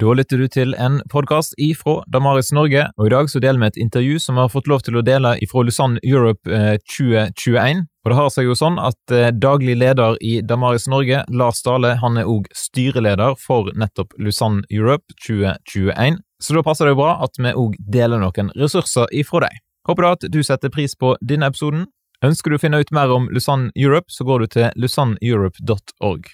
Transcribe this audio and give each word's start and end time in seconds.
Da 0.00 0.14
lytter 0.16 0.40
du 0.40 0.46
til 0.48 0.70
en 0.80 0.94
podkast 1.12 1.52
ifra 1.60 1.98
Damaris 2.08 2.54
Norge, 2.56 2.86
og 2.96 3.04
i 3.04 3.10
dag 3.12 3.26
så 3.28 3.40
deler 3.44 3.60
vi 3.60 3.66
et 3.68 3.80
intervju 3.82 4.14
som 4.24 4.38
vi 4.38 4.40
har 4.40 4.48
fått 4.48 4.70
lov 4.70 4.80
til 4.86 4.96
å 4.96 5.02
dele 5.04 5.34
ifra 5.44 5.60
Lusanne 5.66 6.00
Europe 6.00 6.48
2021. 6.88 7.82
Eh, 7.82 7.82
og 8.00 8.08
det 8.08 8.16
har 8.16 8.30
seg 8.32 8.48
jo 8.48 8.56
sånn 8.56 8.78
at 8.80 9.12
eh, 9.12 9.28
daglig 9.36 9.76
leder 9.76 10.16
i 10.24 10.38
Damaris 10.40 10.88
Norge, 10.88 11.20
Lars 11.28 11.60
Dale, 11.66 11.98
han 12.00 12.16
er 12.16 12.32
òg 12.32 12.48
styreleder 12.56 13.36
for 13.44 13.68
nettopp 13.76 14.16
Lusanne 14.16 14.64
Europe 14.72 15.04
2021. 15.26 16.22
Så 16.40 16.56
da 16.56 16.64
passer 16.64 16.88
det 16.88 16.96
jo 16.96 17.02
bra 17.02 17.18
at 17.26 17.36
vi 17.36 17.52
òg 17.52 17.76
deler 17.92 18.24
noen 18.24 18.54
ressurser 18.56 19.12
ifra 19.12 19.44
deg. 19.50 19.60
Håper 19.84 20.06
da 20.06 20.16
at 20.16 20.28
du 20.32 20.40
setter 20.40 20.72
pris 20.72 20.96
på 20.96 21.12
denne 21.20 21.52
episoden. 21.52 21.90
Ønsker 22.24 22.48
du 22.48 22.56
å 22.56 22.62
finne 22.62 22.80
ut 22.80 22.96
mer 22.96 23.12
om 23.12 23.28
Lusanne 23.28 23.68
Europe, 23.76 24.08
så 24.08 24.24
går 24.24 24.46
du 24.46 24.54
til 24.56 24.80
lusanneeurope.org. 24.80 26.32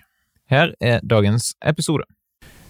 Her 0.54 0.76
er 0.78 1.02
dagens 1.02 1.56
episode. 1.66 2.06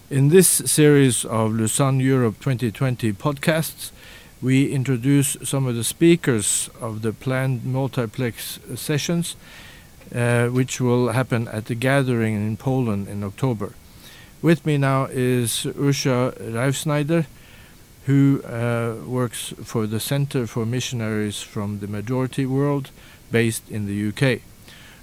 In 0.09 0.29
this 0.29 0.47
series 0.47 1.25
of 1.25 1.53
Lausanne 1.59 1.99
Europe 1.99 2.39
2020 2.39 3.11
podcasts, 3.11 3.91
we 4.41 4.71
introduce 4.71 5.35
some 5.43 5.67
of 5.67 5.75
the 5.75 5.83
speakers 5.83 6.69
of 6.79 7.01
the 7.01 7.11
planned 7.11 7.65
multiplex 7.65 8.57
sessions, 8.75 9.35
uh, 10.15 10.47
which 10.47 10.79
will 10.79 11.09
happen 11.09 11.49
at 11.49 11.65
the 11.65 11.75
gathering 11.75 12.35
in 12.35 12.55
Poland 12.55 13.09
in 13.09 13.21
October. 13.21 13.73
With 14.41 14.65
me 14.65 14.77
now 14.77 15.09
is 15.11 15.67
Usha 15.75 16.31
Reifsnyder, 16.39 17.25
who 18.05 18.41
uh, 18.45 19.03
works 19.05 19.53
for 19.61 19.87
the 19.87 19.99
Center 19.99 20.47
for 20.47 20.65
Missionaries 20.65 21.41
from 21.41 21.79
the 21.79 21.87
Majority 21.87 22.45
World, 22.45 22.91
based 23.29 23.69
in 23.69 23.87
the 23.87 24.07
UK. 24.07 24.39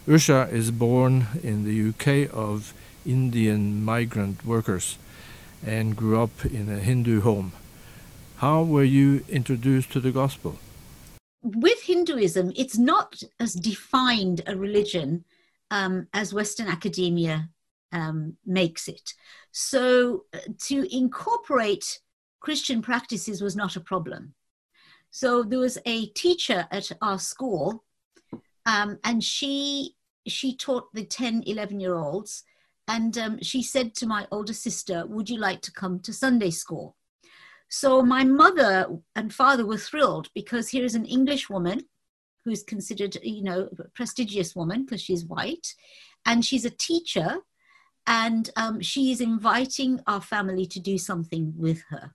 Usha 0.09 0.51
is 0.51 0.71
born 0.71 1.27
in 1.43 1.65
the 1.65 1.91
UK 1.91 2.35
of 2.35 2.73
Indian 3.07 3.85
migrant 3.85 4.45
workers 4.45 4.99
and 5.65 5.97
grew 5.97 6.23
up 6.23 6.45
in 6.45 6.69
a 6.69 6.79
Hindu 6.79 7.21
home. 7.21 7.53
How 8.37 8.63
were 8.63 8.85
you 8.85 9.25
introduced 9.29 9.93
to 9.93 10.01
the 10.01 10.11
gospel? 10.11 10.59
With 11.43 11.83
Hinduism, 11.83 12.53
it's 12.57 12.79
not 12.79 13.23
as 13.39 13.55
defined 13.55 14.43
a 14.47 14.57
religion 14.57 15.25
um, 15.71 16.09
as 16.13 16.35
Western 16.35 16.69
academia 16.69 17.49
um, 17.93 18.37
makes 18.45 18.89
it. 18.89 19.15
So 19.53 20.25
uh, 20.35 20.39
to 20.67 20.95
incorporate 20.95 22.01
Christian 22.41 22.83
practices 22.83 23.41
was 23.41 23.57
not 23.57 23.77
a 23.77 23.81
problem. 23.81 24.35
So 25.11 25.43
there 25.43 25.61
was 25.61 25.79
a 25.87 26.07
teacher 26.09 26.67
at 26.71 26.91
our 27.01 27.19
school, 27.19 27.85
um, 28.67 28.99
and 29.05 29.23
she 29.23 29.95
she 30.27 30.57
taught 30.57 30.93
the 30.95 31.05
10, 31.05 31.45
11 31.47 31.81
year 31.81 31.95
olds 31.95 32.45
and 32.87 33.17
um, 33.17 33.39
she 33.43 33.63
said 33.63 33.95
to 33.97 34.07
my 34.07 34.27
older 34.31 34.53
sister, 34.53 35.07
Would 35.07 35.31
you 35.31 35.39
like 35.39 35.63
to 35.63 35.73
come 35.73 36.01
to 36.01 36.13
Sunday 36.13 36.51
school? 36.51 36.97
So 37.69 38.03
my 38.03 38.25
mother 38.25 38.87
and 39.17 39.33
father 39.33 39.67
were 39.67 39.79
thrilled 39.79 40.29
because 40.35 40.69
here 40.69 40.85
is 40.85 40.95
an 40.95 41.07
English 41.07 41.49
woman 41.49 41.81
who's 42.45 42.63
considered, 42.63 43.17
you 43.23 43.43
know, 43.43 43.69
a 43.79 43.89
prestigious 43.95 44.55
woman 44.55 44.85
because 44.85 45.01
she's 45.01 45.25
white, 45.25 45.75
and 46.27 46.45
she's 46.45 46.65
a 46.65 46.71
teacher, 46.71 47.39
and 48.07 48.51
um, 48.57 48.81
she 48.81 49.11
is 49.11 49.21
inviting 49.21 50.01
our 50.07 50.21
family 50.21 50.67
to 50.67 50.79
do 50.79 50.99
something 50.99 51.55
with 51.57 51.83
her. 51.89 52.13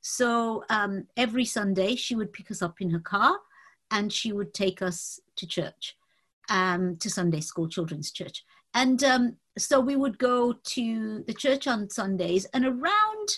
So 0.00 0.64
um, 0.70 1.06
every 1.16 1.44
Sunday 1.44 1.96
she 1.96 2.14
would 2.14 2.32
pick 2.32 2.50
us 2.50 2.62
up 2.62 2.80
in 2.80 2.90
her 2.90 3.00
car, 3.00 3.36
and 3.90 4.12
she 4.12 4.32
would 4.32 4.54
take 4.54 4.80
us 4.80 5.20
to 5.36 5.46
church, 5.46 5.96
um, 6.48 6.96
to 6.96 7.10
Sunday 7.10 7.40
school, 7.40 7.68
children's 7.68 8.10
church. 8.10 8.44
And 8.74 9.02
um, 9.04 9.36
so 9.60 9.80
we 9.80 9.96
would 9.96 10.18
go 10.18 10.52
to 10.52 11.24
the 11.26 11.34
church 11.34 11.66
on 11.66 11.90
Sundays, 11.90 12.46
and 12.54 12.64
around 12.64 13.28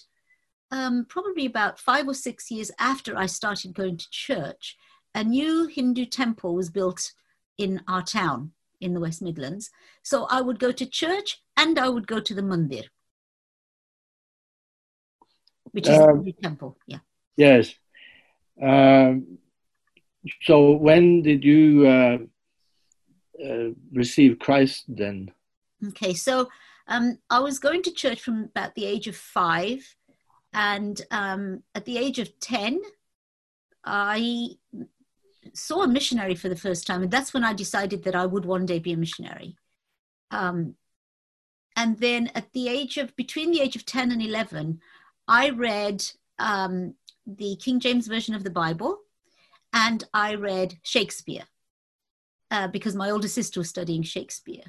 um, 0.71 1.07
probably 1.09 1.47
about 1.47 1.79
five 1.79 2.07
or 2.07 2.15
six 2.15 2.51
years 2.51 2.71
after 2.79 3.17
I 3.17 3.27
started 3.27 3.75
going 3.75 3.97
to 3.97 4.11
church, 4.11 4.77
a 5.15 5.25
new 5.25 5.67
Hindu 5.67 6.07
temple 6.07 6.55
was 6.55 6.71
built 6.71 7.13
in 7.59 7.83
our 7.89 8.03
town 8.03 8.53
in 8.81 8.95
the 8.95 9.01
West 9.01 9.21
Midlands. 9.21 9.71
So 10.03 10.27
I 10.31 10.41
would 10.41 10.59
go 10.59 10.73
to 10.73 10.87
church 10.87 11.43
and 11.57 11.79
I 11.79 11.89
would 11.89 12.07
go 12.07 12.21
to 12.21 12.35
the 12.35 12.43
mandir, 12.43 12.85
which 15.73 15.89
is 15.89 15.99
um, 15.99 16.25
the 16.25 16.33
temple. 16.33 16.79
Yeah. 16.87 16.99
Yes. 17.37 17.75
Um, 18.63 19.39
so 20.43 20.73
when 20.73 21.23
did 21.23 21.45
you 21.45 21.87
uh, 21.87 22.19
uh, 23.45 23.69
receive 23.93 24.39
Christ 24.39 24.85
then? 24.89 25.33
Okay, 25.89 26.15
so 26.15 26.49
um, 26.89 27.19
I 27.31 27.41
was 27.41 27.59
going 27.59 27.83
to 27.83 27.93
church 27.93 28.21
from 28.21 28.45
about 28.45 28.75
the 28.75 28.85
age 28.85 29.09
of 29.09 29.17
five, 29.17 29.97
and 30.53 31.01
um, 31.11 31.63
at 31.75 31.85
the 31.85 31.99
age 31.99 32.19
of 32.19 32.39
10, 32.41 32.81
I 33.85 34.51
saw 35.55 35.83
a 35.83 35.89
missionary 35.89 36.35
for 36.35 36.49
the 36.49 36.57
first 36.57 36.87
time, 36.87 37.03
and 37.03 37.11
that's 37.11 37.33
when 37.33 37.45
I 37.45 37.53
decided 37.53 38.05
that 38.05 38.15
I 38.15 38.27
would 38.27 38.45
one 38.45 38.67
day 38.67 38.79
be 38.79 38.93
a 38.93 38.97
missionary. 38.97 39.57
Um, 40.31 40.75
and 41.77 41.99
then 41.99 42.31
at 42.35 42.53
the 42.53 42.69
age 42.69 42.99
of 42.99 43.15
between 43.17 43.53
the 43.53 43.61
age 43.61 43.77
of 43.77 43.87
10 43.87 44.13
and 44.13 44.21
11, 44.21 44.81
I 45.27 45.51
read 45.51 46.05
um, 46.39 46.95
the 47.27 47.57
King 47.57 47.81
James 47.81 48.07
Version 48.07 48.35
of 48.35 48.45
the 48.45 48.51
Bible 48.51 48.99
and 49.73 50.05
I 50.13 50.35
read 50.35 50.79
Shakespeare 50.83 51.45
uh, 52.51 52.69
because 52.69 52.95
my 52.97 53.11
older 53.11 53.29
sister 53.29 53.61
was 53.61 53.69
studying 53.69 54.03
Shakespeare. 54.03 54.65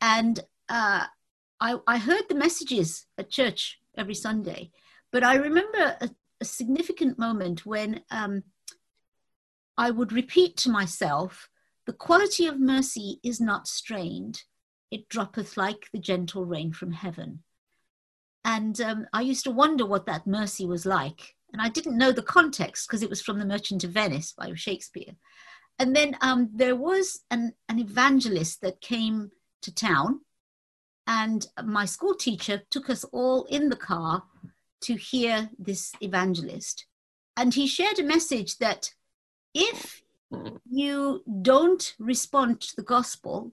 And 0.00 0.40
uh, 0.68 1.04
I, 1.60 1.76
I 1.86 1.98
heard 1.98 2.24
the 2.28 2.34
messages 2.34 3.06
at 3.18 3.30
church 3.30 3.78
every 3.96 4.14
Sunday, 4.14 4.70
but 5.12 5.24
I 5.24 5.36
remember 5.36 5.96
a, 6.00 6.10
a 6.40 6.44
significant 6.44 7.18
moment 7.18 7.64
when 7.64 8.02
um, 8.10 8.42
I 9.78 9.90
would 9.90 10.12
repeat 10.12 10.56
to 10.58 10.70
myself, 10.70 11.48
The 11.86 11.92
quality 11.92 12.46
of 12.46 12.58
mercy 12.58 13.20
is 13.22 13.40
not 13.40 13.68
strained, 13.68 14.42
it 14.90 15.08
droppeth 15.08 15.56
like 15.56 15.88
the 15.92 15.98
gentle 15.98 16.44
rain 16.44 16.72
from 16.72 16.92
heaven. 16.92 17.42
And 18.44 18.80
um, 18.80 19.06
I 19.12 19.22
used 19.22 19.44
to 19.44 19.50
wonder 19.50 19.84
what 19.84 20.06
that 20.06 20.26
mercy 20.26 20.66
was 20.66 20.86
like. 20.86 21.34
And 21.52 21.60
I 21.60 21.68
didn't 21.68 21.98
know 21.98 22.12
the 22.12 22.22
context 22.22 22.86
because 22.86 23.02
it 23.02 23.10
was 23.10 23.20
from 23.20 23.38
The 23.38 23.44
Merchant 23.44 23.82
of 23.84 23.90
Venice 23.90 24.32
by 24.32 24.52
Shakespeare. 24.54 25.14
And 25.78 25.94
then 25.94 26.16
um, 26.20 26.50
there 26.54 26.76
was 26.76 27.20
an, 27.30 27.52
an 27.68 27.78
evangelist 27.78 28.60
that 28.62 28.80
came 28.80 29.30
to 29.62 29.74
town, 29.74 30.20
and 31.06 31.46
my 31.64 31.84
school 31.84 32.14
teacher 32.14 32.62
took 32.70 32.90
us 32.90 33.04
all 33.04 33.44
in 33.44 33.68
the 33.68 33.76
car 33.76 34.24
to 34.82 34.94
hear 34.94 35.50
this 35.58 35.92
evangelist. 36.00 36.86
And 37.36 37.54
he 37.54 37.66
shared 37.66 37.98
a 37.98 38.04
message 38.04 38.58
that 38.58 38.90
if 39.54 40.02
you 40.68 41.22
don't 41.42 41.94
respond 41.98 42.60
to 42.60 42.76
the 42.76 42.82
gospel, 42.82 43.52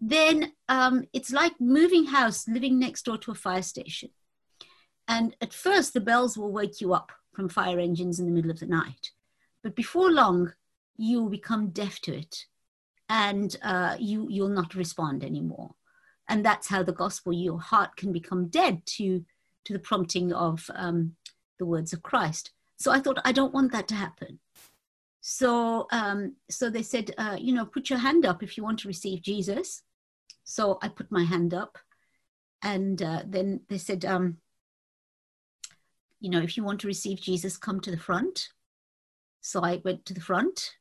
then 0.00 0.52
um, 0.68 1.04
it's 1.12 1.32
like 1.32 1.60
moving 1.60 2.06
house, 2.06 2.48
living 2.48 2.78
next 2.78 3.04
door 3.04 3.18
to 3.18 3.32
a 3.32 3.34
fire 3.34 3.62
station. 3.62 4.10
And 5.06 5.34
at 5.40 5.52
first, 5.52 5.94
the 5.94 6.00
bells 6.00 6.38
will 6.38 6.52
wake 6.52 6.80
you 6.80 6.94
up 6.94 7.12
from 7.34 7.48
fire 7.48 7.78
engines 7.78 8.18
in 8.20 8.26
the 8.26 8.32
middle 8.32 8.50
of 8.50 8.60
the 8.60 8.66
night. 8.66 9.10
But 9.62 9.74
before 9.74 10.10
long, 10.10 10.52
you 10.96 11.22
will 11.22 11.30
become 11.30 11.70
deaf 11.70 12.00
to 12.00 12.16
it 12.16 12.46
and 13.08 13.56
uh, 13.62 13.96
you, 13.98 14.26
you'll 14.28 14.48
not 14.48 14.74
respond 14.74 15.24
anymore. 15.24 15.74
And 16.28 16.44
that's 16.44 16.68
how 16.68 16.82
the 16.82 16.92
gospel, 16.92 17.32
your 17.32 17.60
heart 17.60 17.96
can 17.96 18.12
become 18.12 18.48
dead 18.48 18.84
to, 18.86 19.24
to 19.64 19.72
the 19.72 19.78
prompting 19.78 20.32
of 20.32 20.70
um, 20.74 21.16
the 21.58 21.66
words 21.66 21.92
of 21.92 22.02
Christ. 22.02 22.50
So 22.76 22.92
I 22.92 23.00
thought, 23.00 23.18
I 23.24 23.32
don't 23.32 23.54
want 23.54 23.72
that 23.72 23.88
to 23.88 23.94
happen. 23.94 24.38
So, 25.20 25.86
um, 25.90 26.36
so 26.48 26.70
they 26.70 26.82
said, 26.82 27.12
uh, 27.18 27.36
you 27.38 27.52
know, 27.52 27.66
put 27.66 27.90
your 27.90 27.98
hand 27.98 28.24
up 28.24 28.42
if 28.42 28.56
you 28.56 28.62
want 28.62 28.78
to 28.80 28.88
receive 28.88 29.22
Jesus. 29.22 29.82
So 30.44 30.78
I 30.80 30.88
put 30.88 31.10
my 31.10 31.24
hand 31.24 31.52
up, 31.52 31.76
and 32.62 33.02
uh, 33.02 33.22
then 33.26 33.60
they 33.68 33.78
said, 33.78 34.04
um, 34.04 34.38
you 36.20 36.30
know, 36.30 36.40
if 36.40 36.56
you 36.56 36.64
want 36.64 36.80
to 36.80 36.86
receive 36.86 37.20
Jesus, 37.20 37.56
come 37.56 37.80
to 37.80 37.90
the 37.90 37.98
front. 37.98 38.48
So 39.40 39.62
I 39.62 39.82
went 39.84 40.06
to 40.06 40.14
the 40.14 40.20
front, 40.20 40.72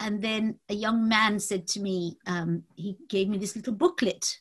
and 0.00 0.22
then 0.22 0.58
a 0.70 0.74
young 0.74 1.06
man 1.06 1.38
said 1.38 1.66
to 1.68 1.80
me, 1.80 2.16
um, 2.26 2.64
he 2.74 2.96
gave 3.08 3.28
me 3.28 3.36
this 3.36 3.54
little 3.54 3.74
booklet 3.74 4.40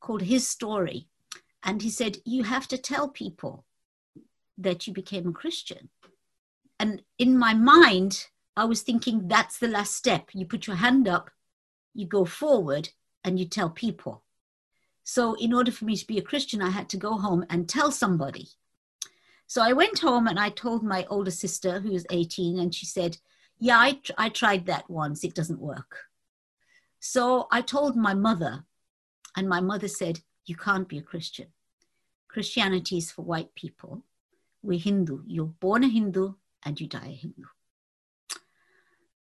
called 0.00 0.22
His 0.22 0.48
Story. 0.48 1.06
And 1.62 1.82
he 1.82 1.90
said, 1.90 2.16
You 2.24 2.44
have 2.44 2.66
to 2.68 2.78
tell 2.78 3.08
people 3.08 3.66
that 4.56 4.86
you 4.86 4.94
became 4.94 5.28
a 5.28 5.32
Christian. 5.32 5.90
And 6.78 7.02
in 7.18 7.36
my 7.38 7.52
mind, 7.52 8.28
I 8.56 8.64
was 8.64 8.80
thinking 8.80 9.28
that's 9.28 9.58
the 9.58 9.68
last 9.68 9.94
step. 9.94 10.30
You 10.32 10.46
put 10.46 10.66
your 10.66 10.76
hand 10.76 11.06
up, 11.06 11.30
you 11.94 12.06
go 12.06 12.24
forward, 12.24 12.88
and 13.22 13.38
you 13.38 13.44
tell 13.44 13.68
people. 13.68 14.22
So, 15.04 15.34
in 15.34 15.52
order 15.52 15.72
for 15.72 15.84
me 15.84 15.96
to 15.96 16.06
be 16.06 16.16
a 16.16 16.22
Christian, 16.22 16.62
I 16.62 16.70
had 16.70 16.88
to 16.90 16.96
go 16.96 17.18
home 17.18 17.44
and 17.50 17.68
tell 17.68 17.92
somebody. 17.92 18.48
So, 19.46 19.60
I 19.62 19.74
went 19.74 19.98
home 19.98 20.26
and 20.26 20.38
I 20.38 20.48
told 20.48 20.82
my 20.82 21.04
older 21.10 21.30
sister, 21.30 21.80
who 21.80 21.92
was 21.92 22.06
18, 22.10 22.58
and 22.58 22.74
she 22.74 22.86
said, 22.86 23.18
yeah, 23.60 23.78
I, 23.78 23.92
tr- 23.92 24.12
I 24.18 24.28
tried 24.30 24.66
that 24.66 24.90
once, 24.90 25.22
it 25.22 25.34
doesn't 25.34 25.60
work. 25.60 26.06
So 26.98 27.46
I 27.52 27.62
told 27.62 27.96
my 27.96 28.14
mother, 28.14 28.64
and 29.36 29.48
my 29.48 29.60
mother 29.60 29.88
said, 29.88 30.20
You 30.46 30.56
can't 30.56 30.88
be 30.88 30.98
a 30.98 31.02
Christian. 31.02 31.48
Christianity 32.28 32.98
is 32.98 33.10
for 33.10 33.22
white 33.22 33.54
people. 33.54 34.02
We're 34.62 34.78
Hindu. 34.78 35.22
You're 35.26 35.46
born 35.46 35.84
a 35.84 35.88
Hindu 35.88 36.34
and 36.64 36.80
you 36.80 36.86
die 36.86 37.06
a 37.06 37.16
Hindu. 37.16 37.44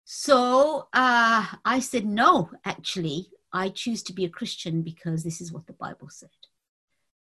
So 0.04 0.88
uh, 0.92 1.46
I 1.64 1.80
said, 1.80 2.06
no, 2.06 2.50
actually, 2.64 3.28
I 3.52 3.68
choose 3.68 4.02
to 4.04 4.12
be 4.12 4.24
a 4.24 4.30
Christian 4.30 4.82
because 4.82 5.22
this 5.22 5.40
is 5.40 5.52
what 5.52 5.66
the 5.66 5.74
Bible 5.74 6.08
said. 6.10 6.30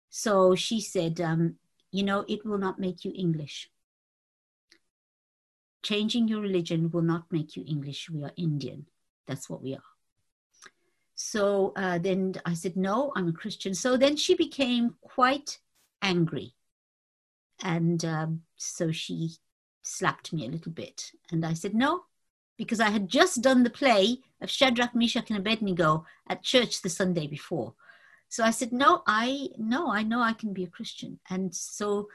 So 0.09 0.55
she 0.55 0.79
said, 0.79 1.19
um, 1.19 1.55
you 1.91 2.03
know, 2.03 2.25
it 2.27 2.45
will 2.45 2.57
not 2.57 2.79
make 2.79 3.03
you 3.03 3.11
English. 3.15 3.69
Changing 5.85 6.27
your 6.27 6.41
religion 6.41 6.89
will 6.89 7.03
not 7.03 7.31
make 7.31 7.55
you 7.55 7.63
English. 7.67 8.09
We 8.09 8.23
are 8.23 8.31
Indian. 8.37 8.87
That's 9.27 9.47
what 9.47 9.61
we 9.61 9.75
are. 9.75 9.89
So 11.13 11.73
uh, 11.75 11.99
then 11.99 12.33
I 12.43 12.55
said, 12.55 12.75
no, 12.75 13.13
I'm 13.15 13.27
a 13.27 13.39
Christian. 13.41 13.75
So 13.75 13.95
then 13.95 14.17
she 14.17 14.33
became 14.33 14.95
quite 15.01 15.59
angry. 16.01 16.55
And 17.61 18.03
um, 18.03 18.41
so 18.57 18.91
she 18.91 19.35
slapped 19.83 20.33
me 20.33 20.47
a 20.47 20.49
little 20.49 20.71
bit. 20.71 21.11
And 21.31 21.45
I 21.45 21.53
said, 21.53 21.75
no, 21.75 22.05
because 22.57 22.79
I 22.79 22.89
had 22.89 23.07
just 23.07 23.43
done 23.43 23.61
the 23.61 23.69
play 23.69 24.17
of 24.41 24.49
Shadrach, 24.49 24.95
Meshach, 24.95 25.29
and 25.29 25.37
Abednego 25.37 26.03
at 26.27 26.41
church 26.41 26.81
the 26.81 26.89
Sunday 26.89 27.27
before. 27.27 27.75
So 28.27 28.43
I 28.43 28.49
said, 28.49 28.73
no, 28.73 29.03
I 29.05 29.49
no, 29.59 29.91
I 29.91 30.01
know 30.01 30.19
I 30.19 30.33
can 30.33 30.51
be 30.51 30.63
a 30.63 30.75
Christian. 30.77 31.19
And 31.29 31.53
so 31.53 32.09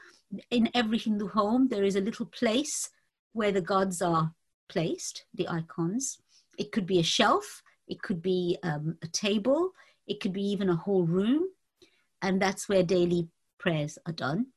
in 0.49 0.69
every 0.73 0.97
Hindu 0.97 1.29
home, 1.29 1.69
there 1.69 1.85
is 1.85 1.95
a 1.95 2.01
little 2.01 2.25
place 2.25 2.89
where 3.33 3.51
the 3.51 3.61
gods 3.61 4.01
are 4.01 4.33
placed, 4.69 5.25
the 5.33 5.47
icons. 5.47 6.19
It 6.57 6.71
could 6.71 6.85
be 6.85 6.99
a 6.99 7.03
shelf, 7.03 7.63
it 7.87 8.01
could 8.01 8.21
be 8.21 8.57
um, 8.63 8.97
a 9.01 9.07
table, 9.07 9.71
it 10.07 10.19
could 10.19 10.33
be 10.33 10.43
even 10.43 10.69
a 10.69 10.75
whole 10.75 11.03
room. 11.03 11.45
And 12.21 12.41
that's 12.41 12.69
where 12.69 12.83
daily 12.83 13.29
prayers 13.57 13.97
are 14.05 14.13
done 14.13 14.47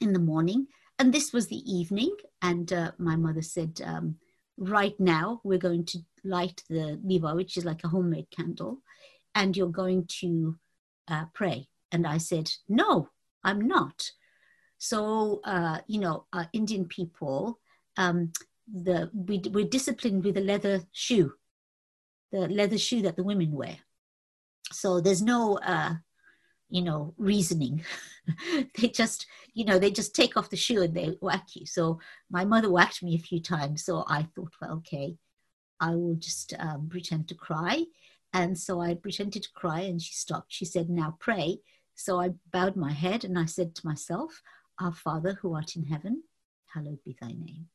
in 0.00 0.12
the 0.12 0.18
morning. 0.18 0.68
And 0.98 1.12
this 1.12 1.32
was 1.32 1.48
the 1.48 1.62
evening. 1.70 2.14
And 2.42 2.72
uh, 2.72 2.92
my 2.98 3.16
mother 3.16 3.42
said, 3.42 3.80
um, 3.84 4.16
right 4.56 4.98
now, 5.00 5.40
we're 5.44 5.58
going 5.58 5.84
to 5.86 5.98
light 6.24 6.62
the 6.68 7.00
diva, 7.06 7.34
which 7.34 7.56
is 7.56 7.64
like 7.64 7.84
a 7.84 7.88
homemade 7.88 8.30
candle, 8.30 8.78
and 9.34 9.56
you're 9.56 9.68
going 9.68 10.06
to 10.20 10.56
uh, 11.08 11.24
pray. 11.34 11.68
And 11.92 12.06
I 12.06 12.18
said, 12.18 12.50
no, 12.68 13.08
I'm 13.42 13.60
not. 13.60 14.10
So, 14.78 15.40
uh, 15.44 15.78
you 15.86 16.00
know, 16.00 16.26
uh, 16.32 16.44
Indian 16.52 16.86
people, 16.86 17.58
um, 17.96 18.32
the, 18.72 19.10
we, 19.14 19.42
we're 19.50 19.66
disciplined 19.66 20.24
with 20.24 20.36
a 20.36 20.40
leather 20.40 20.82
shoe, 20.92 21.32
the 22.32 22.48
leather 22.48 22.78
shoe 22.78 23.02
that 23.02 23.16
the 23.16 23.24
women 23.24 23.52
wear. 23.52 23.76
So 24.72 25.00
there's 25.00 25.22
no, 25.22 25.58
uh, 25.58 25.94
you 26.70 26.82
know, 26.82 27.14
reasoning. 27.18 27.84
they 28.78 28.88
just, 28.88 29.26
you 29.52 29.64
know, 29.64 29.78
they 29.78 29.90
just 29.90 30.14
take 30.14 30.36
off 30.36 30.50
the 30.50 30.56
shoe 30.56 30.82
and 30.82 30.94
they 30.94 31.16
whack 31.20 31.48
you. 31.54 31.66
So 31.66 32.00
my 32.30 32.44
mother 32.44 32.70
whacked 32.70 33.02
me 33.02 33.14
a 33.14 33.18
few 33.18 33.40
times. 33.40 33.84
So 33.84 34.04
I 34.08 34.26
thought, 34.34 34.52
well, 34.60 34.72
okay, 34.78 35.16
I 35.80 35.90
will 35.90 36.14
just 36.14 36.54
um, 36.58 36.88
pretend 36.88 37.28
to 37.28 37.34
cry. 37.34 37.84
And 38.32 38.58
so 38.58 38.80
I 38.80 38.94
pretended 38.94 39.44
to 39.44 39.52
cry 39.52 39.82
and 39.82 40.02
she 40.02 40.14
stopped. 40.14 40.52
She 40.52 40.64
said, 40.64 40.90
Now 40.90 41.16
pray. 41.20 41.58
So 41.94 42.20
I 42.20 42.30
bowed 42.50 42.74
my 42.74 42.92
head 42.92 43.24
and 43.24 43.38
I 43.38 43.44
said 43.44 43.74
to 43.76 43.86
myself, 43.86 44.42
Our 44.80 44.92
Father 44.92 45.38
who 45.40 45.54
art 45.54 45.76
in 45.76 45.84
heaven, 45.84 46.24
hallowed 46.72 47.04
be 47.04 47.16
thy 47.20 47.28
name. 47.28 47.68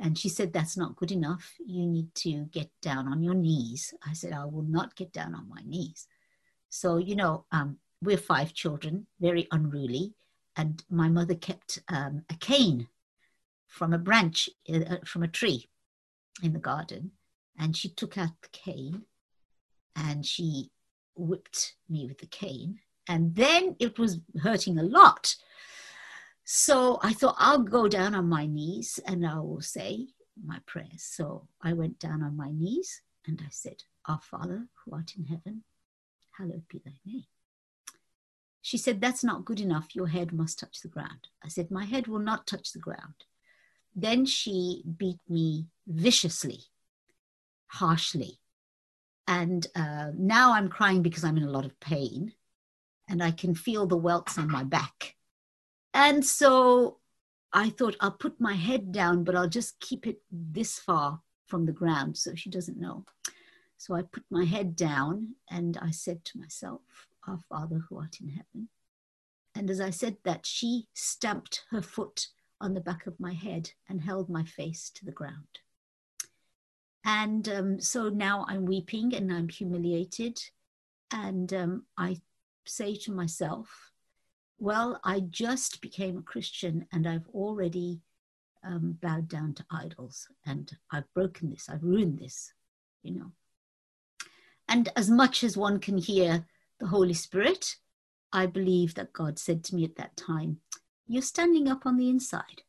And 0.00 0.18
she 0.18 0.30
said, 0.30 0.52
That's 0.52 0.76
not 0.76 0.96
good 0.96 1.12
enough. 1.12 1.54
You 1.64 1.86
need 1.86 2.14
to 2.16 2.46
get 2.46 2.70
down 2.80 3.06
on 3.06 3.22
your 3.22 3.34
knees. 3.34 3.92
I 4.06 4.14
said, 4.14 4.32
I 4.32 4.46
will 4.46 4.62
not 4.62 4.96
get 4.96 5.12
down 5.12 5.34
on 5.34 5.48
my 5.48 5.60
knees. 5.64 6.08
So, 6.70 6.96
you 6.96 7.14
know, 7.14 7.44
um, 7.52 7.76
we're 8.02 8.16
five 8.16 8.54
children, 8.54 9.06
very 9.20 9.46
unruly. 9.52 10.14
And 10.56 10.82
my 10.90 11.08
mother 11.08 11.34
kept 11.34 11.80
um, 11.88 12.24
a 12.30 12.34
cane 12.34 12.88
from 13.66 13.92
a 13.92 13.98
branch, 13.98 14.48
uh, 14.72 14.96
from 15.04 15.22
a 15.22 15.28
tree 15.28 15.68
in 16.42 16.54
the 16.54 16.58
garden. 16.58 17.12
And 17.58 17.76
she 17.76 17.90
took 17.90 18.16
out 18.16 18.40
the 18.42 18.48
cane 18.48 19.02
and 19.94 20.24
she 20.24 20.70
whipped 21.14 21.74
me 21.90 22.06
with 22.06 22.18
the 22.18 22.26
cane. 22.26 22.80
And 23.06 23.34
then 23.34 23.76
it 23.78 23.98
was 23.98 24.20
hurting 24.42 24.78
a 24.78 24.82
lot. 24.82 25.34
So 26.44 26.98
I 27.02 27.12
thought 27.12 27.36
I'll 27.38 27.62
go 27.62 27.88
down 27.88 28.14
on 28.14 28.28
my 28.28 28.46
knees 28.46 28.98
and 29.06 29.26
I 29.26 29.38
will 29.38 29.60
say 29.60 30.08
my 30.44 30.58
prayers. 30.66 31.02
So 31.02 31.48
I 31.62 31.72
went 31.72 31.98
down 31.98 32.22
on 32.22 32.36
my 32.36 32.50
knees 32.50 33.02
and 33.26 33.40
I 33.44 33.48
said, 33.50 33.84
Our 34.06 34.20
Father 34.20 34.66
who 34.84 34.94
art 34.94 35.12
in 35.16 35.24
heaven, 35.24 35.62
hallowed 36.36 36.64
be 36.68 36.80
thy 36.84 36.94
name. 37.04 37.24
She 38.62 38.76
said, 38.78 39.00
That's 39.00 39.24
not 39.24 39.44
good 39.44 39.60
enough. 39.60 39.94
Your 39.94 40.08
head 40.08 40.32
must 40.32 40.58
touch 40.58 40.80
the 40.80 40.88
ground. 40.88 41.28
I 41.44 41.48
said, 41.48 41.70
My 41.70 41.84
head 41.84 42.06
will 42.06 42.18
not 42.18 42.46
touch 42.46 42.72
the 42.72 42.78
ground. 42.78 43.14
Then 43.94 44.24
she 44.24 44.82
beat 44.98 45.18
me 45.28 45.66
viciously, 45.86 46.60
harshly. 47.66 48.38
And 49.26 49.66
uh, 49.74 50.10
now 50.16 50.52
I'm 50.52 50.68
crying 50.68 51.02
because 51.02 51.24
I'm 51.24 51.36
in 51.36 51.44
a 51.44 51.50
lot 51.50 51.64
of 51.64 51.78
pain 51.80 52.32
and 53.08 53.22
I 53.22 53.30
can 53.30 53.54
feel 53.54 53.86
the 53.86 53.96
welts 53.96 54.38
on 54.38 54.50
my 54.50 54.64
back. 54.64 55.16
And 55.92 56.24
so 56.24 56.98
I 57.52 57.70
thought 57.70 57.96
I'll 58.00 58.12
put 58.12 58.40
my 58.40 58.54
head 58.54 58.92
down, 58.92 59.24
but 59.24 59.34
I'll 59.34 59.48
just 59.48 59.80
keep 59.80 60.06
it 60.06 60.20
this 60.30 60.78
far 60.78 61.20
from 61.46 61.66
the 61.66 61.72
ground 61.72 62.16
so 62.16 62.34
she 62.34 62.48
doesn't 62.50 62.78
know. 62.78 63.04
So 63.76 63.94
I 63.94 64.02
put 64.02 64.24
my 64.30 64.44
head 64.44 64.76
down 64.76 65.34
and 65.50 65.76
I 65.80 65.90
said 65.90 66.24
to 66.26 66.38
myself, 66.38 66.82
Our 67.26 67.38
Father 67.48 67.80
who 67.88 67.98
art 67.98 68.18
in 68.20 68.28
heaven. 68.28 68.68
And 69.54 69.68
as 69.70 69.80
I 69.80 69.90
said 69.90 70.16
that, 70.24 70.46
she 70.46 70.86
stamped 70.94 71.64
her 71.70 71.82
foot 71.82 72.28
on 72.60 72.74
the 72.74 72.80
back 72.80 73.06
of 73.06 73.18
my 73.18 73.32
head 73.32 73.70
and 73.88 74.00
held 74.00 74.28
my 74.28 74.44
face 74.44 74.90
to 74.94 75.04
the 75.04 75.12
ground. 75.12 75.60
And 77.04 77.48
um, 77.48 77.80
so 77.80 78.10
now 78.10 78.44
I'm 78.48 78.66
weeping 78.66 79.14
and 79.14 79.32
I'm 79.32 79.48
humiliated. 79.48 80.38
And 81.12 81.52
um, 81.52 81.86
I 81.96 82.20
say 82.66 82.94
to 82.96 83.12
myself, 83.12 83.89
well, 84.60 85.00
I 85.02 85.20
just 85.20 85.80
became 85.80 86.18
a 86.18 86.22
Christian 86.22 86.86
and 86.92 87.08
I've 87.08 87.26
already 87.34 88.02
um, 88.62 88.98
bowed 89.00 89.26
down 89.26 89.54
to 89.54 89.64
idols 89.70 90.28
and 90.44 90.70
I've 90.90 91.12
broken 91.14 91.50
this, 91.50 91.68
I've 91.68 91.82
ruined 91.82 92.18
this, 92.18 92.52
you 93.02 93.14
know. 93.14 93.32
And 94.68 94.90
as 94.94 95.10
much 95.10 95.42
as 95.42 95.56
one 95.56 95.80
can 95.80 95.96
hear 95.96 96.46
the 96.78 96.86
Holy 96.86 97.14
Spirit, 97.14 97.76
I 98.32 98.46
believe 98.46 98.94
that 98.94 99.14
God 99.14 99.38
said 99.38 99.64
to 99.64 99.74
me 99.74 99.84
at 99.84 99.96
that 99.96 100.16
time, 100.16 100.58
You're 101.08 101.22
standing 101.22 101.66
up 101.66 101.86
on 101.86 101.96
the 101.96 102.10
inside. 102.10 102.62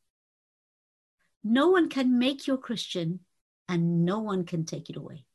No 1.43 1.69
one 1.69 1.89
can 1.89 2.17
make 2.17 2.47
you 2.47 2.53
a 2.53 2.57
Christian 2.57 3.19
and 3.67 4.05
no 4.05 4.19
one 4.19 4.45
can 4.45 4.63
take 4.65 4.89
it 4.89 4.95
away. 4.95 5.25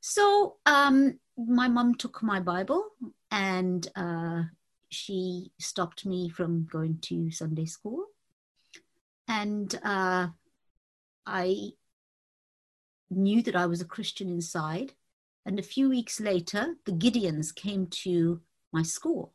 So 0.00 0.56
um, 0.66 1.20
my 1.38 1.68
mom 1.68 1.94
took 1.94 2.22
my 2.22 2.40
Bible 2.40 2.84
and 3.30 3.86
uh, 3.94 4.42
she 4.94 5.50
stopped 5.58 6.06
me 6.06 6.28
from 6.28 6.66
going 6.70 6.98
to 7.02 7.30
Sunday 7.30 7.66
school. 7.66 8.06
And 9.28 9.74
uh, 9.82 10.28
I 11.26 11.70
knew 13.10 13.42
that 13.42 13.56
I 13.56 13.66
was 13.66 13.80
a 13.80 13.86
Christian 13.86 14.28
inside. 14.28 14.92
And 15.46 15.58
a 15.58 15.62
few 15.62 15.88
weeks 15.88 16.20
later, 16.20 16.76
the 16.84 16.92
Gideons 16.92 17.54
came 17.54 17.86
to 17.88 18.40
my 18.72 18.82
school 18.82 19.32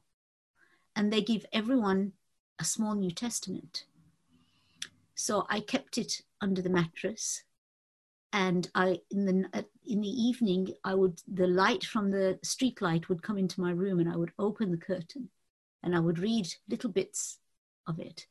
and 0.95 1.13
they 1.13 1.21
gave 1.21 1.45
everyone 1.53 2.13
a 2.59 2.63
small 2.63 2.95
New 2.95 3.11
Testament. 3.11 3.85
So 5.15 5.45
I 5.49 5.59
kept 5.59 5.97
it 5.97 6.21
under 6.41 6.61
the 6.61 6.69
mattress 6.69 7.43
and 8.33 8.69
I 8.75 8.99
in 9.11 9.25
the 9.25 9.65
in 9.85 10.01
the 10.01 10.07
evening 10.07 10.73
I 10.83 10.93
would 10.93 11.21
the 11.27 11.47
light 11.47 11.83
from 11.83 12.11
the 12.11 12.39
street 12.43 12.81
light 12.81 13.09
would 13.09 13.23
come 13.23 13.37
into 13.37 13.61
my 13.61 13.71
room 13.71 13.99
and 13.99 14.09
I 14.09 14.15
would 14.15 14.31
open 14.37 14.71
the 14.71 14.77
curtain 14.77 15.29
and 15.83 15.95
I 15.95 15.99
would 15.99 16.19
read 16.19 16.47
little 16.67 16.89
bits 16.89 17.39
of 17.87 17.99
it. 17.99 18.27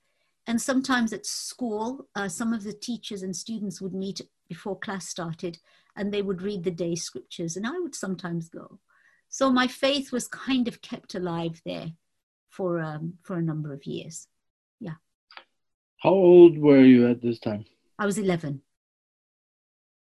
And 0.46 0.60
sometimes 0.60 1.12
at 1.12 1.26
school, 1.26 2.08
uh, 2.14 2.28
some 2.28 2.52
of 2.52 2.64
the 2.64 2.72
teachers 2.72 3.22
and 3.22 3.36
students 3.36 3.80
would 3.80 3.92
meet 3.92 4.22
before 4.48 4.78
class 4.78 5.08
started 5.08 5.58
and 5.98 6.12
they 6.12 6.22
would 6.22 6.42
read 6.42 6.64
the 6.64 6.70
day's 6.70 7.02
scriptures, 7.02 7.56
and 7.56 7.66
I 7.66 7.78
would 7.80 7.94
sometimes 7.94 8.48
go. 8.48 8.78
So 9.28 9.50
my 9.50 9.66
faith 9.66 10.12
was 10.12 10.28
kind 10.28 10.68
of 10.68 10.80
kept 10.80 11.14
alive 11.14 11.60
there 11.66 11.92
for 12.48 12.80
um, 12.80 13.14
for 13.22 13.36
a 13.36 13.42
number 13.42 13.72
of 13.72 13.84
years. 13.84 14.28
Yeah. 14.80 14.94
How 15.98 16.10
old 16.10 16.56
were 16.56 16.84
you 16.84 17.08
at 17.10 17.20
this 17.20 17.40
time? 17.40 17.64
I 17.98 18.06
was 18.06 18.16
11. 18.16 18.62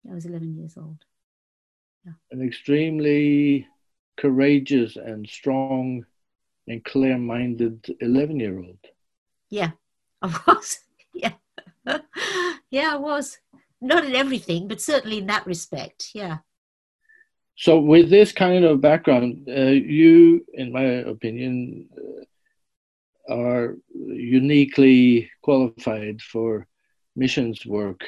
I 0.10 0.14
was 0.14 0.26
11 0.26 0.58
years 0.58 0.78
old. 0.78 0.98
Yeah. 2.06 2.14
An 2.32 2.46
extremely 2.46 3.68
courageous 4.18 4.98
and 4.98 5.28
strong 5.28 6.06
and 6.70 6.86
clear 6.86 7.18
minded 7.18 7.96
11 8.00 8.40
year 8.40 8.58
old. 8.58 8.78
Yeah, 9.50 9.72
I 10.22 10.40
was. 10.48 10.80
yeah. 11.14 11.34
yeah, 12.70 12.92
I 12.94 12.96
was. 12.96 13.38
Not 13.82 14.06
in 14.06 14.16
everything, 14.16 14.68
but 14.68 14.82
certainly 14.82 15.20
in 15.20 15.28
that 15.28 15.46
respect. 15.46 16.12
Yeah. 16.14 16.40
So, 17.56 17.80
with 17.80 18.10
this 18.10 18.32
kind 18.32 18.64
of 18.64 18.82
background, 18.82 19.48
uh, 19.50 19.72
you, 19.72 20.46
in 20.54 20.72
my 20.72 20.84
opinion, 20.84 21.90
uh, 21.98 23.34
are 23.34 23.78
uniquely 23.94 25.30
qualified 25.42 26.22
for 26.22 26.68
missions 27.16 27.66
work 27.66 28.02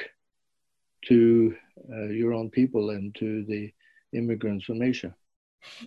to 1.06 1.54
uh, 1.92 2.06
your 2.06 2.32
own 2.32 2.50
people 2.50 2.90
and 2.90 3.14
to 3.16 3.44
the 3.44 3.72
immigrants 4.12 4.64
from 4.64 4.82
Asia. 4.82 5.14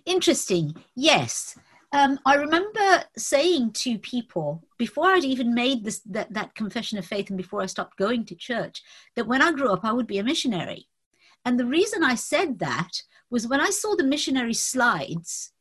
Interesting. 0.04 0.74
Yes. 0.94 1.58
Um, 1.96 2.20
I 2.26 2.34
remember 2.34 3.04
saying 3.16 3.72
to 3.72 3.96
people 3.96 4.62
before 4.76 5.06
I'd 5.06 5.24
even 5.24 5.54
made 5.54 5.82
this 5.82 6.00
that, 6.00 6.30
that 6.34 6.54
confession 6.54 6.98
of 6.98 7.06
faith 7.06 7.30
and 7.30 7.38
before 7.38 7.62
I 7.62 7.66
stopped 7.66 7.96
going 7.96 8.26
to 8.26 8.34
church 8.34 8.82
that 9.14 9.26
when 9.26 9.40
I 9.40 9.50
grew 9.52 9.72
up 9.72 9.82
I 9.82 9.92
would 9.92 10.06
be 10.06 10.18
a 10.18 10.24
missionary. 10.24 10.88
And 11.46 11.58
the 11.58 11.64
reason 11.64 12.04
I 12.04 12.14
said 12.14 12.58
that 12.58 12.90
was 13.30 13.48
when 13.48 13.62
I 13.62 13.70
saw 13.70 13.94
the 13.94 14.04
missionary 14.04 14.52
slides 14.52 15.52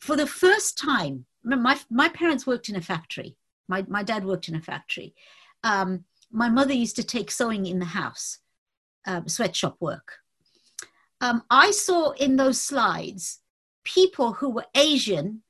for 0.00 0.16
the 0.16 0.26
first 0.26 0.76
time. 0.76 1.26
My, 1.44 1.78
my 1.90 2.08
parents 2.08 2.44
worked 2.44 2.68
in 2.68 2.74
a 2.74 2.80
factory. 2.80 3.36
My, 3.68 3.84
my 3.86 4.02
dad 4.02 4.24
worked 4.24 4.48
in 4.48 4.56
a 4.56 4.60
factory. 4.60 5.14
Um, 5.62 6.06
my 6.32 6.48
mother 6.48 6.72
used 6.72 6.96
to 6.96 7.04
take 7.04 7.30
sewing 7.30 7.66
in 7.66 7.78
the 7.78 7.84
house, 7.84 8.38
um, 9.06 9.28
sweatshop 9.28 9.76
work. 9.78 10.14
Um, 11.20 11.44
I 11.50 11.70
saw 11.70 12.10
in 12.12 12.34
those 12.34 12.60
slides 12.60 13.42
people 13.84 14.32
who 14.32 14.50
were 14.50 14.66
Asian 14.74 15.42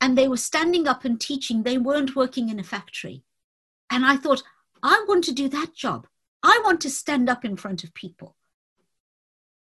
and 0.00 0.16
they 0.16 0.28
were 0.28 0.36
standing 0.36 0.88
up 0.88 1.04
and 1.04 1.20
teaching. 1.20 1.62
They 1.62 1.78
weren't 1.78 2.16
working 2.16 2.48
in 2.48 2.58
a 2.58 2.64
factory. 2.64 3.22
And 3.90 4.04
I 4.04 4.16
thought, 4.16 4.42
I 4.82 5.04
want 5.06 5.24
to 5.24 5.32
do 5.32 5.48
that 5.48 5.74
job. 5.74 6.06
I 6.42 6.60
want 6.64 6.80
to 6.82 6.90
stand 6.90 7.28
up 7.28 7.44
in 7.44 7.56
front 7.56 7.84
of 7.84 7.92
people. 7.92 8.36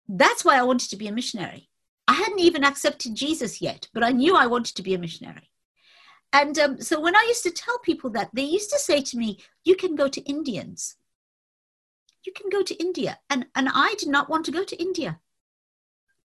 That's 0.10 0.43
why 0.43 0.57
I 0.57 0.63
wanted 0.63 0.89
to 0.89 0.98
be 0.98 1.07
a 1.07 1.13
missionary. 1.13 1.69
I 2.07 2.13
hadn't 2.13 2.39
even 2.39 2.63
accepted 2.63 3.15
Jesus 3.15 3.62
yet, 3.62 3.88
but 3.93 4.03
I 4.03 4.12
knew 4.12 4.36
I 4.36 4.48
wanted 4.48 4.75
to 4.75 4.84
be 4.84 4.93
a 4.93 5.00
missionary. 5.00 5.50
And 6.34 6.57
um, 6.60 6.81
so 6.81 7.00
when 7.00 7.15
I 7.15 7.25
used 7.27 7.43
to 7.43 7.51
tell 7.51 7.79
people 7.79 8.10
that, 8.12 8.29
they 8.34 8.43
used 8.43 8.69
to 8.72 8.79
say 8.79 9.01
to 9.01 9.17
me, 9.17 9.39
You 9.63 9.75
can 9.75 9.96
go 9.96 10.07
to 10.07 10.22
Indians. 10.22 10.96
You 12.25 12.34
can 12.34 12.50
go 12.50 12.63
to 12.63 12.75
India. 12.75 13.19
And, 13.29 13.46
and 13.55 13.69
I 13.74 13.96
did 13.98 14.10
not 14.10 14.29
want 14.29 14.46
to 14.46 14.51
go 14.51 14.63
to 14.63 14.81
India 14.81 15.19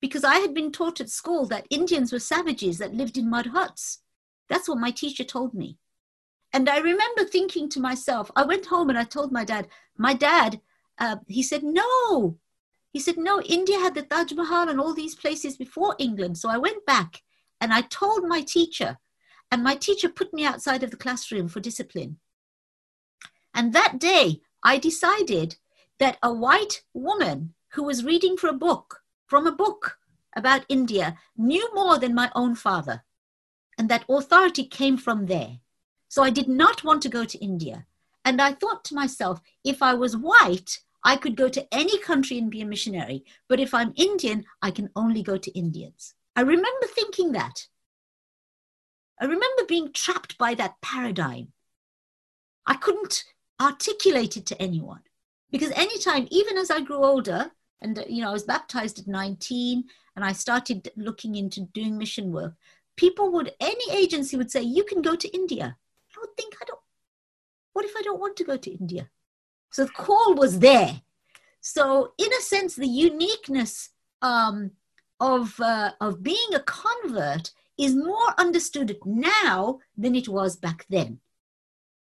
because 0.02 0.24
I 0.24 0.38
had 0.40 0.52
been 0.52 0.72
taught 0.72 1.00
at 1.00 1.08
school 1.08 1.46
that 1.46 1.66
Indians 1.70 2.12
were 2.12 2.18
savages 2.18 2.78
that 2.78 2.92
lived 2.92 3.16
in 3.16 3.30
mud 3.30 3.46
huts. 3.46 4.00
That's 4.48 4.68
what 4.68 4.78
my 4.78 4.90
teacher 4.90 5.22
told 5.22 5.54
me. 5.54 5.78
And 6.52 6.68
I 6.68 6.78
remember 6.78 7.24
thinking 7.24 7.68
to 7.70 7.80
myself, 7.80 8.30
I 8.36 8.44
went 8.44 8.66
home 8.66 8.90
and 8.90 8.98
I 8.98 9.04
told 9.04 9.32
my 9.32 9.44
dad, 9.44 9.68
my 9.96 10.12
dad, 10.12 10.60
uh, 10.98 11.16
he 11.28 11.42
said, 11.42 11.62
no. 11.62 12.36
He 12.90 12.98
said, 12.98 13.16
no, 13.16 13.40
India 13.42 13.78
had 13.78 13.94
the 13.94 14.02
Taj 14.02 14.32
Mahal 14.32 14.68
and 14.68 14.80
all 14.80 14.92
these 14.92 15.14
places 15.14 15.56
before 15.56 15.94
England. 15.98 16.36
So 16.36 16.50
I 16.50 16.58
went 16.58 16.84
back 16.84 17.22
and 17.60 17.72
I 17.72 17.82
told 17.82 18.26
my 18.26 18.42
teacher, 18.42 18.98
and 19.52 19.62
my 19.62 19.76
teacher 19.76 20.08
put 20.08 20.34
me 20.34 20.44
outside 20.44 20.82
of 20.82 20.90
the 20.90 20.96
classroom 20.96 21.46
for 21.46 21.60
discipline. 21.60 22.18
And 23.54 23.72
that 23.72 24.00
day, 24.00 24.40
I 24.64 24.78
decided 24.78 25.56
that 26.00 26.18
a 26.22 26.34
white 26.34 26.82
woman 26.92 27.54
who 27.74 27.84
was 27.84 28.04
reading 28.04 28.36
for 28.36 28.48
a 28.48 28.52
book 28.52 29.01
from 29.32 29.46
a 29.46 29.60
book 29.64 29.96
about 30.36 30.66
India 30.68 31.16
knew 31.38 31.66
more 31.74 31.98
than 31.98 32.14
my 32.14 32.30
own 32.34 32.54
father, 32.54 33.02
and 33.78 33.88
that 33.88 34.04
authority 34.06 34.62
came 34.62 34.98
from 34.98 35.24
there. 35.24 35.60
So 36.08 36.22
I 36.22 36.28
did 36.28 36.48
not 36.48 36.84
want 36.84 37.00
to 37.00 37.08
go 37.08 37.24
to 37.24 37.38
India. 37.38 37.86
And 38.26 38.42
I 38.42 38.52
thought 38.52 38.84
to 38.84 38.94
myself, 38.94 39.40
if 39.64 39.80
I 39.82 39.94
was 39.94 40.18
white, 40.18 40.80
I 41.02 41.16
could 41.16 41.34
go 41.34 41.48
to 41.48 41.66
any 41.72 41.98
country 41.98 42.36
and 42.36 42.50
be 42.50 42.60
a 42.60 42.66
missionary. 42.66 43.24
But 43.48 43.58
if 43.58 43.72
I'm 43.72 43.94
Indian, 43.96 44.44
I 44.60 44.70
can 44.70 44.90
only 44.94 45.22
go 45.22 45.38
to 45.38 45.58
Indians. 45.58 46.12
I 46.36 46.42
remember 46.42 46.86
thinking 46.86 47.32
that. 47.32 47.68
I 49.18 49.24
remember 49.24 49.64
being 49.66 49.94
trapped 49.94 50.36
by 50.36 50.52
that 50.56 50.78
paradigm. 50.82 51.54
I 52.66 52.74
couldn't 52.74 53.24
articulate 53.58 54.36
it 54.36 54.44
to 54.44 54.60
anyone 54.60 55.04
because 55.50 55.70
anytime, 55.70 56.28
even 56.30 56.58
as 56.58 56.70
I 56.70 56.82
grew 56.82 57.02
older, 57.02 57.52
and 57.82 58.04
you 58.08 58.22
know 58.22 58.30
i 58.30 58.32
was 58.32 58.44
baptized 58.44 58.98
at 58.98 59.06
19 59.06 59.84
and 60.16 60.24
i 60.24 60.32
started 60.32 60.90
looking 60.96 61.34
into 61.36 61.62
doing 61.72 61.98
mission 61.98 62.32
work. 62.32 62.54
People 62.96 63.32
would 63.32 63.52
any 63.60 63.96
agency 63.96 64.36
would 64.36 64.50
say 64.50 64.62
you 64.62 64.84
can 64.84 65.02
go 65.02 65.16
to 65.16 65.34
india. 65.34 65.76
I 66.16 66.20
would 66.20 66.36
think 66.36 66.54
i 66.60 66.64
don't 66.66 66.80
what 67.72 67.84
if 67.84 67.92
i 67.96 68.02
don't 68.02 68.20
want 68.20 68.36
to 68.36 68.44
go 68.44 68.56
to 68.56 68.70
india? 68.70 69.08
So 69.70 69.84
the 69.84 69.90
call 69.90 70.34
was 70.34 70.58
there. 70.58 71.00
So 71.60 72.12
in 72.18 72.30
a 72.32 72.42
sense 72.42 72.76
the 72.76 72.86
uniqueness 72.86 73.90
um, 74.20 74.72
of 75.20 75.58
uh, 75.60 75.92
of 76.00 76.22
being 76.22 76.54
a 76.54 76.60
convert 76.60 77.52
is 77.78 77.94
more 77.94 78.34
understood 78.38 78.98
now 79.04 79.80
than 79.96 80.14
it 80.14 80.28
was 80.28 80.56
back 80.56 80.84
then. 80.90 81.20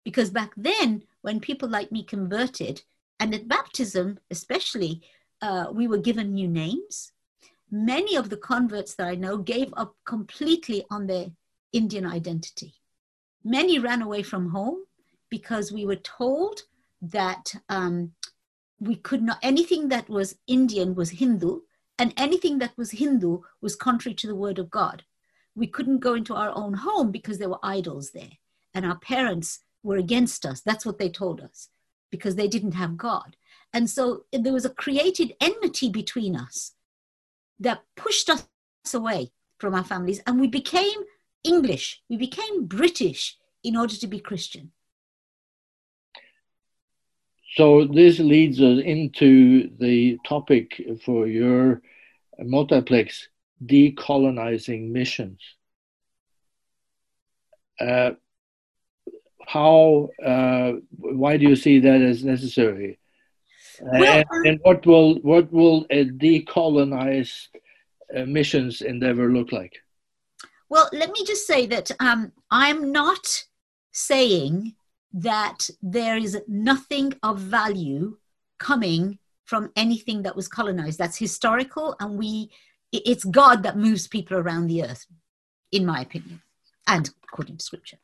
Because 0.06 0.30
back 0.30 0.54
then 0.56 1.04
when 1.22 1.42
people 1.42 1.68
like 1.68 1.92
me 1.92 2.04
converted 2.04 2.84
and 3.20 3.36
at 3.36 3.48
baptism 3.48 4.20
especially 4.32 5.02
uh, 5.42 5.68
we 5.72 5.88
were 5.88 5.98
given 5.98 6.34
new 6.34 6.48
names. 6.48 7.12
Many 7.70 8.16
of 8.16 8.30
the 8.30 8.38
converts 8.38 8.96
that 8.96 9.08
I 9.08 9.16
know 9.16 9.38
gave 9.38 9.74
up 9.76 9.96
completely 10.06 10.86
on 10.90 11.08
their 11.08 11.28
Indian 11.74 12.06
identity. 12.06 12.76
Many 13.44 13.80
ran 13.80 14.02
away 14.02 14.24
from 14.24 14.50
home 14.50 14.80
because 15.30 15.72
we 15.72 15.86
were 15.86 15.98
told 15.98 16.62
that 17.02 17.54
um, 17.70 18.14
we 18.80 18.96
could 18.96 19.22
not, 19.22 19.40
anything 19.42 19.90
that 19.90 20.10
was 20.10 20.38
Indian 20.48 20.96
was 20.96 21.12
Hindu, 21.12 21.62
and 22.00 22.14
anything 22.16 22.60
that 22.60 22.78
was 22.78 22.92
Hindu 22.92 23.42
was 23.62 23.76
contrary 23.76 24.16
to 24.16 24.28
the 24.28 24.36
word 24.36 24.60
of 24.60 24.70
God. 24.70 25.04
We 25.56 25.68
couldn't 25.68 26.00
go 26.00 26.14
into 26.14 26.36
our 26.36 26.52
own 26.56 26.74
home 26.76 27.12
because 27.12 27.40
there 27.40 27.50
were 27.50 27.60
idols 27.64 28.12
there, 28.12 28.38
and 28.74 28.86
our 28.86 28.98
parents 28.98 29.62
were 29.84 29.98
against 29.98 30.46
us. 30.46 30.62
That's 30.62 30.86
what 30.86 31.00
they 31.00 31.10
told 31.10 31.42
us 31.42 31.70
because 32.12 32.36
they 32.36 32.48
didn't 32.48 32.74
have 32.74 32.98
God. 32.98 33.36
And 33.74 33.90
so 33.90 34.26
there 34.32 34.54
was 34.54 34.66
a 34.66 34.70
created 34.70 35.36
enmity 35.40 35.90
between 35.90 36.36
us 36.36 36.74
that 37.60 37.84
pushed 37.96 38.30
us 38.30 38.48
away 38.94 39.32
from 39.60 39.76
our 39.76 39.84
families. 39.84 40.22
And 40.26 40.40
we 40.40 40.48
became 40.48 41.00
English, 41.44 42.02
we 42.10 42.18
became 42.18 42.66
British 42.66 43.38
in 43.64 43.76
order 43.76 43.96
to 43.96 44.08
be 44.08 44.20
Christian. 44.20 44.72
So 47.56 47.86
this 47.86 48.20
leads 48.20 48.62
us 48.62 48.80
into 48.84 49.72
the 49.80 50.20
topic 50.28 50.80
for 51.04 51.26
your 51.26 51.82
multiplex 52.40 53.28
decolonizing 53.66 54.92
missions. 54.92 55.40
Uh, 57.80 58.12
how, 59.48 60.10
uh, 60.24 60.74
why 60.98 61.38
do 61.38 61.48
you 61.48 61.56
see 61.56 61.80
that 61.80 62.02
as 62.02 62.24
necessary? 62.24 63.00
Well, 63.82 64.04
and, 64.04 64.26
um, 64.32 64.46
and, 64.46 64.60
what 64.64 64.86
will 64.86 65.16
what 65.16 65.52
will 65.52 65.86
a 65.90 66.06
decolonized 66.06 67.48
uh, 68.16 68.26
missions 68.26 68.82
endeavor 68.82 69.32
look 69.32 69.52
like? 69.52 69.74
Well, 70.70 70.90
let 70.92 71.12
me 71.12 71.24
just 71.26 71.48
say 71.48 71.66
that 71.68 71.92
um, 72.00 72.32
I'm 72.52 72.92
not 72.92 73.44
saying 73.92 74.76
that 75.14 75.70
there 75.82 76.18
is 76.18 76.38
nothing 76.48 77.14
of 77.24 77.40
value 77.40 78.18
coming 78.60 79.20
from 79.46 79.72
anything 79.76 80.24
that 80.24 80.36
was 80.36 80.48
colonized. 80.48 80.98
That's 81.00 81.18
historical, 81.18 81.96
and 82.00 82.18
we 82.18 82.50
it's 82.92 83.26
God 83.26 83.64
that 83.64 83.78
moves 83.78 84.08
people 84.08 84.38
around 84.38 84.68
the 84.68 84.84
earth, 84.84 85.06
in 85.72 85.86
my 85.86 86.02
opinion, 86.02 86.42
and 86.88 87.10
according 87.24 87.58
to 87.58 87.64
Scripture. 87.64 87.98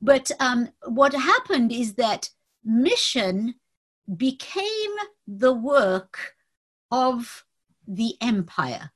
But 0.00 0.30
um, 0.40 0.70
what 0.86 1.12
happened 1.14 1.72
is 1.72 1.94
that 1.94 2.30
mission 2.64 3.54
became 4.16 4.92
the 5.26 5.52
work 5.52 6.34
of 6.90 7.44
the 7.86 8.16
empire. 8.20 8.90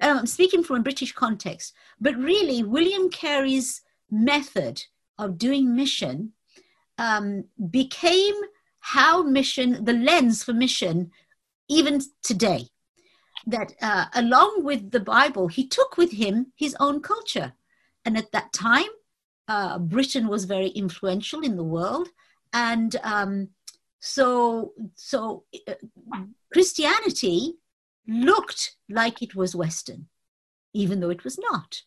Um, 0.00 0.18
I'm 0.18 0.26
speaking 0.26 0.62
from 0.62 0.76
a 0.76 0.82
British 0.82 1.12
context, 1.12 1.74
but 2.00 2.16
really, 2.16 2.62
William 2.62 3.10
Carey's 3.10 3.82
method 4.10 4.82
of 5.18 5.38
doing 5.38 5.76
mission 5.76 6.32
um, 6.98 7.44
became 7.70 8.34
how 8.80 9.22
mission, 9.22 9.84
the 9.84 9.92
lens 9.92 10.42
for 10.42 10.52
mission, 10.52 11.10
even 11.68 12.00
today. 12.22 12.66
That 13.46 13.72
uh, 13.80 14.06
along 14.14 14.64
with 14.64 14.90
the 14.90 15.00
Bible, 15.00 15.48
he 15.48 15.66
took 15.66 15.96
with 15.96 16.12
him 16.12 16.52
his 16.56 16.76
own 16.78 17.00
culture. 17.00 17.54
And 18.04 18.16
at 18.16 18.32
that 18.32 18.52
time, 18.52 18.88
uh, 19.48 19.78
Britain 19.78 20.28
was 20.28 20.44
very 20.44 20.68
influential 20.68 21.40
in 21.40 21.56
the 21.56 21.64
world. 21.64 22.08
And 22.52 22.96
um, 23.02 23.48
so, 24.00 24.72
so 24.94 25.44
uh, 25.68 25.74
Christianity 26.52 27.54
looked 28.08 28.76
like 28.88 29.22
it 29.22 29.34
was 29.34 29.54
Western, 29.54 30.08
even 30.72 31.00
though 31.00 31.10
it 31.10 31.22
was 31.22 31.38
not. 31.38 31.82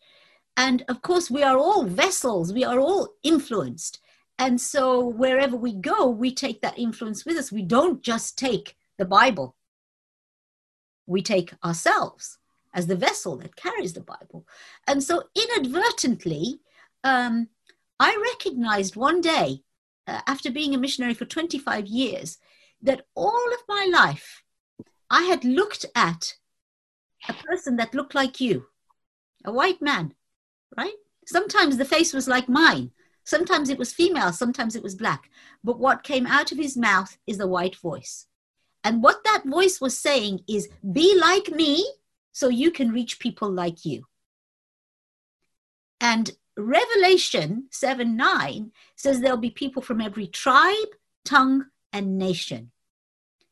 And 0.56 0.86
of 0.88 1.02
course, 1.02 1.32
we 1.32 1.42
are 1.42 1.58
all 1.58 1.84
vessels, 1.84 2.54
we 2.54 2.64
are 2.64 2.80
all 2.80 3.10
influenced. 3.24 4.00
And 4.38 4.62
so, 4.62 5.06
wherever 5.06 5.56
we 5.56 5.74
go, 5.74 6.08
we 6.10 6.34
take 6.34 6.62
that 6.62 6.78
influence 6.78 7.26
with 7.26 7.38
us. 7.38 7.52
We 7.52 7.64
don't 7.64 8.02
just 8.02 8.38
take 8.38 8.78
the 8.98 9.06
Bible, 9.06 9.56
we 11.08 11.22
take 11.22 11.54
ourselves 11.64 12.38
as 12.76 12.88
the 12.88 12.96
vessel 12.96 13.38
that 13.38 13.56
carries 13.56 13.94
the 13.94 14.02
Bible. 14.02 14.46
And 14.88 15.04
so, 15.04 15.24
inadvertently, 15.36 16.60
um, 17.04 17.50
I 18.00 18.16
recognized 18.34 18.96
one 18.96 19.22
day, 19.22 19.64
uh, 20.08 20.22
after 20.28 20.52
being 20.52 20.74
a 20.74 20.78
missionary 20.78 21.14
for 21.14 21.26
25 21.26 21.88
years, 21.88 22.38
that 22.82 23.06
all 23.16 23.54
of 23.54 23.60
my 23.68 23.90
life 23.92 24.44
I 25.10 25.24
had 25.24 25.46
looked 25.46 25.86
at 25.96 26.36
a 27.30 27.34
person 27.34 27.76
that 27.78 27.94
looked 27.94 28.16
like 28.16 28.42
you, 28.42 28.66
a 29.46 29.52
white 29.52 29.82
man, 29.82 30.14
right? 30.76 30.96
Sometimes 31.26 31.78
the 31.78 31.86
face 31.86 32.14
was 32.14 32.28
like 32.28 32.50
mine. 32.50 32.92
Sometimes 33.24 33.70
it 33.70 33.78
was 33.78 33.94
female, 33.94 34.34
sometimes 34.34 34.76
it 34.76 34.84
was 34.84 34.96
black. 34.96 35.30
But 35.64 35.80
what 35.80 36.04
came 36.04 36.28
out 36.28 36.52
of 36.52 36.58
his 36.58 36.76
mouth 36.76 37.18
is 37.26 37.40
a 37.40 37.48
white 37.48 37.76
voice. 37.78 38.28
And 38.84 39.02
what 39.02 39.24
that 39.24 39.44
voice 39.46 39.80
was 39.80 39.98
saying 39.98 40.42
is, 40.48 40.68
be 40.92 41.18
like 41.18 41.50
me 41.50 41.86
so 42.34 42.50
you 42.50 42.72
can 42.72 42.92
reach 42.92 43.20
people 43.20 43.50
like 43.50 43.86
you. 43.86 44.06
And 46.02 46.32
Revelation 46.58 47.68
7 47.72 48.16
9 48.16 48.72
says 48.96 49.20
there'll 49.20 49.38
be 49.38 49.50
people 49.50 49.82
from 49.82 50.02
every 50.02 50.28
tribe, 50.28 50.90
tongue, 51.26 51.66
and 51.92 52.18
nation. 52.18 52.72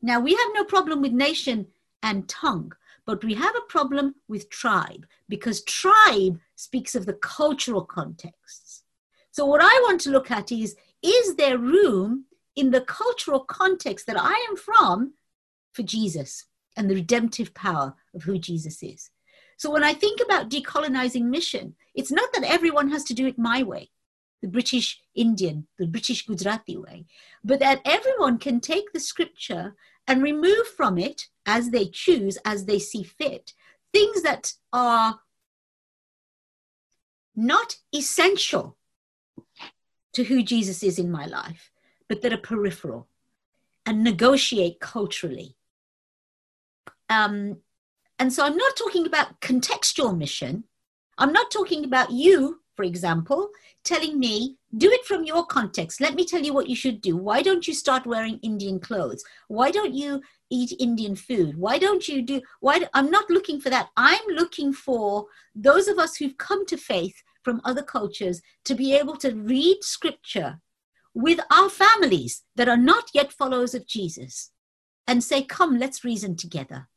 Now, 0.02 0.20
we 0.20 0.32
have 0.32 0.50
no 0.54 0.64
problem 0.64 1.02
with 1.02 1.12
nation 1.12 1.68
and 2.04 2.28
tongue, 2.28 2.74
but 3.06 3.24
we 3.24 3.36
have 3.36 3.56
a 3.56 3.70
problem 3.70 4.16
with 4.28 4.50
tribe 4.50 5.06
because 5.30 5.64
tribe 5.64 6.40
speaks 6.56 6.96
of 6.96 7.06
the 7.06 7.14
cultural 7.14 7.84
contexts. 7.84 8.84
So, 9.32 9.46
what 9.46 9.62
I 9.62 9.80
want 9.88 10.02
to 10.02 10.12
look 10.12 10.30
at 10.32 10.52
is 10.52 10.76
is 11.02 11.36
there 11.36 11.58
room 11.58 12.26
in 12.56 12.72
the 12.72 12.82
cultural 12.82 13.42
context 13.42 14.06
that 14.08 14.20
I 14.20 14.34
am 14.50 14.56
from 14.56 15.14
for 15.72 15.84
Jesus 15.84 16.46
and 16.78 16.90
the 16.90 16.96
redemptive 16.96 17.54
power 17.54 17.96
of 18.14 18.24
who 18.24 18.38
Jesus 18.38 18.84
is? 18.84 19.10
So 19.62 19.70
when 19.70 19.84
I 19.84 19.94
think 19.94 20.20
about 20.20 20.50
decolonizing 20.50 21.26
mission, 21.26 21.76
it's 21.94 22.12
not 22.12 22.34
that 22.34 22.44
everyone 22.44 22.90
has 22.90 23.04
to 23.04 23.14
do 23.14 23.28
it 23.28 23.38
my 23.38 23.62
way, 23.62 23.92
the 24.42 24.48
British 24.48 25.00
Indian, 25.14 25.68
the 25.78 25.86
British 25.86 26.26
Gujarati 26.26 26.78
way, 26.78 27.06
but 27.44 27.60
that 27.60 27.80
everyone 27.86 28.40
can 28.40 28.60
take 28.60 28.92
the 28.92 29.00
scripture 29.00 29.76
and 30.08 30.24
remove 30.24 30.66
from 30.66 30.98
it 30.98 31.28
as 31.46 31.70
they 31.70 31.86
choose, 31.86 32.40
as 32.44 32.66
they 32.66 32.80
see 32.80 33.04
fit, 33.04 33.54
things 33.94 34.24
that 34.24 34.54
are 34.74 35.20
not 37.36 37.76
essential 37.96 38.78
to 40.14 40.24
who 40.24 40.42
Jesus 40.42 40.82
is 40.82 40.98
in 40.98 41.12
my 41.12 41.28
life, 41.28 41.70
but 42.10 42.24
that 42.24 42.34
are 42.34 42.38
peripheral 42.38 43.10
and 43.86 44.04
negotiate 44.04 44.80
culturally. 44.80 45.56
Um, 47.12 47.58
and 48.22 48.32
so 48.32 48.46
I'm 48.46 48.56
not 48.56 48.76
talking 48.76 49.08
about 49.08 49.42
contextual 49.42 50.16
mission. 50.16 50.66
I'm 51.18 51.34
not 51.34 51.50
talking 51.50 51.84
about 51.84 52.12
you, 52.12 52.60
for 52.76 52.84
example, 52.84 53.50
telling 53.84 54.20
me, 54.20 54.58
do 54.78 54.92
it 54.92 55.04
from 55.06 55.24
your 55.24 55.44
context. 55.44 56.00
Let 56.00 56.14
me 56.14 56.24
tell 56.24 56.44
you 56.44 56.54
what 56.54 56.70
you 56.70 56.76
should 56.76 57.02
do. 57.02 57.18
Why 57.18 57.42
don't 57.42 57.68
you 57.68 57.74
start 57.74 58.06
wearing 58.06 58.38
Indian 58.44 58.80
clothes? 58.80 59.24
Why 59.48 59.72
don't 59.72 59.96
you 59.96 60.22
eat 60.52 60.72
Indian 60.80 61.16
food? 61.16 61.58
Why 61.58 61.80
don't 61.80 62.08
you 62.08 62.22
do, 62.22 62.44
why, 62.60 62.88
I'm 62.94 63.10
not 63.10 63.28
looking 63.32 63.60
for 63.60 63.72
that. 63.72 63.90
I'm 63.98 64.28
looking 64.28 64.72
for 64.72 65.26
those 65.56 65.88
of 65.88 65.98
us 65.98 66.16
who've 66.16 66.38
come 66.38 66.68
to 66.68 66.78
faith 66.78 67.16
from 67.42 67.60
other 67.66 67.82
cultures 67.82 68.40
to 68.66 68.76
be 68.76 68.94
able 68.94 69.18
to 69.18 69.32
read 69.32 69.80
scripture 69.82 70.60
with 71.16 71.40
our 71.52 71.70
families 71.70 72.44
that 72.56 72.70
are 72.70 72.78
not 72.78 73.06
yet 73.16 73.34
followers 73.34 73.74
of 73.74 73.88
Jesus 73.88 74.52
and 75.08 75.24
say, 75.24 75.42
come, 75.42 75.80
let's 75.80 76.04
reason 76.04 76.36
together. 76.36 76.88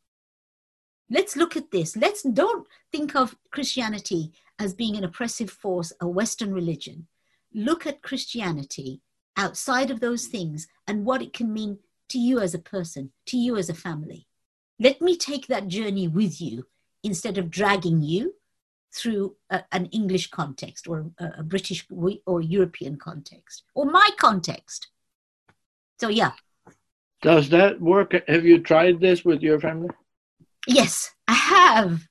Let's 1.10 1.36
look 1.36 1.56
at 1.56 1.70
this. 1.70 1.96
Let's 1.96 2.22
don't 2.22 2.66
think 2.90 3.14
of 3.14 3.36
Christianity 3.50 4.32
as 4.58 4.74
being 4.74 4.96
an 4.96 5.04
oppressive 5.04 5.50
force, 5.50 5.92
a 6.00 6.08
Western 6.08 6.52
religion. 6.52 7.06
Look 7.52 7.86
at 7.86 8.02
Christianity 8.02 9.00
outside 9.36 9.90
of 9.90 10.00
those 10.00 10.26
things 10.26 10.66
and 10.86 11.04
what 11.04 11.22
it 11.22 11.32
can 11.32 11.52
mean 11.52 11.78
to 12.08 12.18
you 12.18 12.40
as 12.40 12.54
a 12.54 12.58
person, 12.58 13.12
to 13.26 13.36
you 13.36 13.56
as 13.56 13.68
a 13.68 13.74
family. 13.74 14.26
Let 14.78 15.00
me 15.00 15.16
take 15.16 15.46
that 15.46 15.68
journey 15.68 16.08
with 16.08 16.40
you 16.40 16.66
instead 17.02 17.38
of 17.38 17.50
dragging 17.50 18.02
you 18.02 18.34
through 18.94 19.36
a, 19.50 19.64
an 19.72 19.86
English 19.86 20.30
context 20.30 20.86
or 20.88 21.10
a, 21.18 21.32
a 21.38 21.42
British 21.42 21.86
or 22.26 22.40
European 22.40 22.96
context 22.96 23.64
or 23.74 23.84
my 23.84 24.08
context. 24.18 24.88
So, 26.00 26.08
yeah. 26.08 26.32
Does 27.22 27.48
that 27.50 27.80
work? 27.80 28.14
Have 28.28 28.44
you 28.44 28.60
tried 28.60 29.00
this 29.00 29.24
with 29.24 29.42
your 29.42 29.60
family? 29.60 29.90
Yes, 30.66 31.12
I 31.28 31.34
have. 31.34 32.08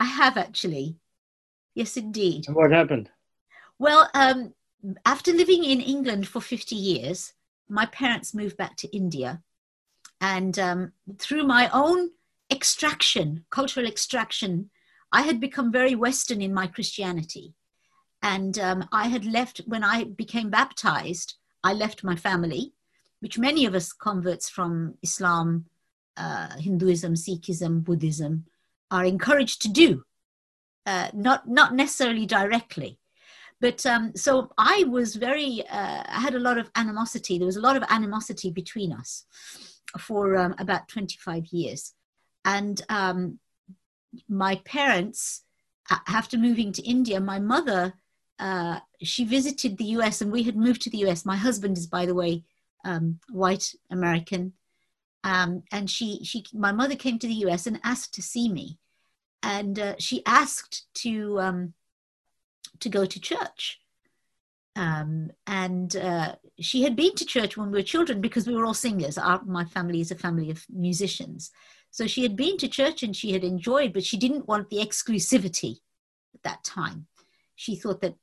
I 0.00 0.04
have 0.04 0.36
actually. 0.36 0.96
Yes, 1.74 1.96
indeed. 1.96 2.46
And 2.46 2.56
what 2.56 2.72
happened? 2.72 3.10
Well, 3.78 4.08
um, 4.14 4.54
after 5.04 5.32
living 5.32 5.64
in 5.64 5.80
England 5.80 6.28
for 6.28 6.40
50 6.40 6.74
years, 6.74 7.34
my 7.68 7.86
parents 7.86 8.34
moved 8.34 8.56
back 8.56 8.76
to 8.78 8.96
India. 8.96 9.42
And 10.20 10.58
um, 10.58 10.92
through 11.18 11.44
my 11.44 11.68
own 11.72 12.10
extraction, 12.50 13.44
cultural 13.50 13.86
extraction, 13.86 14.70
I 15.10 15.22
had 15.22 15.40
become 15.40 15.72
very 15.72 15.94
Western 15.94 16.40
in 16.40 16.54
my 16.54 16.66
Christianity. 16.66 17.54
And 18.22 18.58
um, 18.58 18.88
I 18.92 19.08
had 19.08 19.24
left, 19.24 19.62
when 19.66 19.82
I 19.82 20.04
became 20.04 20.48
baptized, 20.48 21.34
I 21.64 21.72
left 21.72 22.04
my 22.04 22.16
family, 22.16 22.72
which 23.20 23.38
many 23.38 23.66
of 23.66 23.74
us 23.74 23.92
converts 23.92 24.48
from 24.48 24.94
Islam 25.02 25.66
uh, 26.16 26.58
Hinduism, 26.58 27.14
Sikhism, 27.14 27.82
Buddhism 27.84 28.44
are 28.90 29.04
encouraged 29.04 29.62
to 29.62 29.68
do, 29.68 30.04
uh, 30.86 31.08
not 31.12 31.48
not 31.48 31.74
necessarily 31.74 32.26
directly. 32.26 32.98
But 33.62 33.86
um, 33.86 34.12
so 34.16 34.50
I 34.58 34.84
was 34.88 35.14
very, 35.14 35.62
uh, 35.68 36.02
I 36.04 36.20
had 36.20 36.34
a 36.34 36.40
lot 36.40 36.58
of 36.58 36.68
animosity. 36.74 37.38
There 37.38 37.46
was 37.46 37.56
a 37.56 37.60
lot 37.60 37.76
of 37.76 37.84
animosity 37.88 38.50
between 38.50 38.92
us 38.92 39.24
for 40.00 40.36
um, 40.36 40.56
about 40.58 40.88
25 40.88 41.46
years. 41.52 41.94
And 42.44 42.82
um, 42.88 43.38
my 44.28 44.56
parents, 44.64 45.44
after 46.08 46.36
moving 46.36 46.72
to 46.72 46.82
India, 46.82 47.20
my 47.20 47.38
mother, 47.38 47.94
uh, 48.40 48.80
she 49.00 49.24
visited 49.24 49.78
the 49.78 49.94
US 49.96 50.20
and 50.20 50.32
we 50.32 50.42
had 50.42 50.56
moved 50.56 50.82
to 50.82 50.90
the 50.90 51.04
US. 51.06 51.24
My 51.24 51.36
husband 51.36 51.78
is, 51.78 51.86
by 51.86 52.04
the 52.04 52.16
way, 52.16 52.42
um, 52.84 53.20
white 53.30 53.76
American 53.92 54.54
um, 55.24 55.62
and 55.70 55.88
she, 55.88 56.24
she, 56.24 56.44
my 56.52 56.72
mother 56.72 56.96
came 56.96 57.18
to 57.18 57.26
the 57.26 57.34
U.S. 57.46 57.66
and 57.66 57.80
asked 57.84 58.14
to 58.14 58.22
see 58.22 58.48
me, 58.48 58.78
and 59.42 59.78
uh, 59.78 59.94
she 59.98 60.24
asked 60.26 60.86
to 60.94 61.40
um, 61.40 61.74
to 62.80 62.88
go 62.88 63.04
to 63.04 63.20
church. 63.20 63.78
Um, 64.74 65.30
and 65.46 65.94
uh, 65.96 66.36
she 66.58 66.82
had 66.82 66.96
been 66.96 67.14
to 67.16 67.26
church 67.26 67.56
when 67.56 67.70
we 67.70 67.78
were 67.78 67.82
children 67.82 68.20
because 68.20 68.46
we 68.46 68.54
were 68.54 68.64
all 68.64 68.74
singers. 68.74 69.18
Our, 69.18 69.44
my 69.44 69.66
family 69.66 70.00
is 70.00 70.10
a 70.10 70.16
family 70.16 70.50
of 70.50 70.64
musicians, 70.70 71.50
so 71.90 72.06
she 72.06 72.22
had 72.22 72.36
been 72.36 72.56
to 72.56 72.68
church 72.68 73.02
and 73.02 73.14
she 73.14 73.32
had 73.32 73.44
enjoyed, 73.44 73.92
but 73.92 74.04
she 74.04 74.16
didn't 74.16 74.48
want 74.48 74.70
the 74.70 74.78
exclusivity 74.78 75.76
at 76.34 76.42
that 76.42 76.64
time. 76.64 77.06
She 77.54 77.76
thought 77.76 78.00
that 78.00 78.16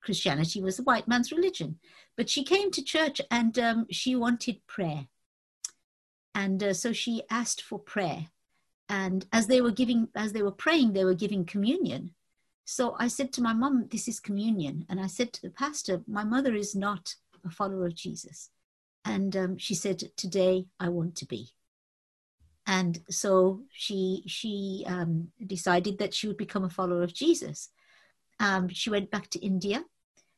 Christianity 0.00 0.62
was 0.62 0.78
a 0.78 0.84
white 0.84 1.08
man's 1.08 1.32
religion, 1.32 1.80
but 2.16 2.30
she 2.30 2.44
came 2.44 2.70
to 2.70 2.84
church 2.84 3.20
and 3.30 3.58
um, 3.58 3.86
she 3.90 4.14
wanted 4.14 4.64
prayer 4.68 5.08
and 6.36 6.62
uh, 6.62 6.74
so 6.74 6.92
she 6.92 7.22
asked 7.30 7.62
for 7.62 7.78
prayer. 7.78 8.26
And 8.88 9.26
as 9.32 9.48
they 9.48 9.60
were 9.60 9.72
giving 9.72 10.08
as 10.14 10.32
they 10.32 10.42
were 10.42 10.52
praying 10.64 10.92
they 10.92 11.04
were 11.04 11.22
giving 11.24 11.44
communion. 11.44 12.12
So 12.64 12.94
i 13.00 13.08
said 13.08 13.32
to 13.32 13.42
my 13.42 13.52
mom 13.52 13.88
this 13.90 14.06
is 14.06 14.20
communion. 14.20 14.86
And 14.88 15.00
i 15.00 15.08
said 15.08 15.32
to 15.32 15.42
the 15.42 15.50
pastor 15.50 16.02
my 16.06 16.22
mother 16.22 16.54
is 16.54 16.76
not 16.76 17.16
a 17.44 17.50
follower 17.50 17.86
of 17.86 17.96
jesus. 17.96 18.50
And 19.04 19.36
um, 19.36 19.58
she 19.58 19.74
said 19.74 19.98
today 20.16 20.66
i 20.78 20.88
want 20.88 21.16
to 21.16 21.26
be. 21.26 21.48
And 22.66 23.00
so 23.08 23.62
she 23.72 24.22
she 24.26 24.84
um, 24.86 25.28
decided 25.44 25.98
that 25.98 26.14
she 26.14 26.28
would 26.28 26.36
become 26.44 26.64
a 26.64 26.76
follower 26.78 27.02
of 27.02 27.14
jesus. 27.14 27.70
Um, 28.38 28.68
she 28.68 28.90
went 28.90 29.10
back 29.10 29.30
to 29.30 29.40
india. 29.40 29.84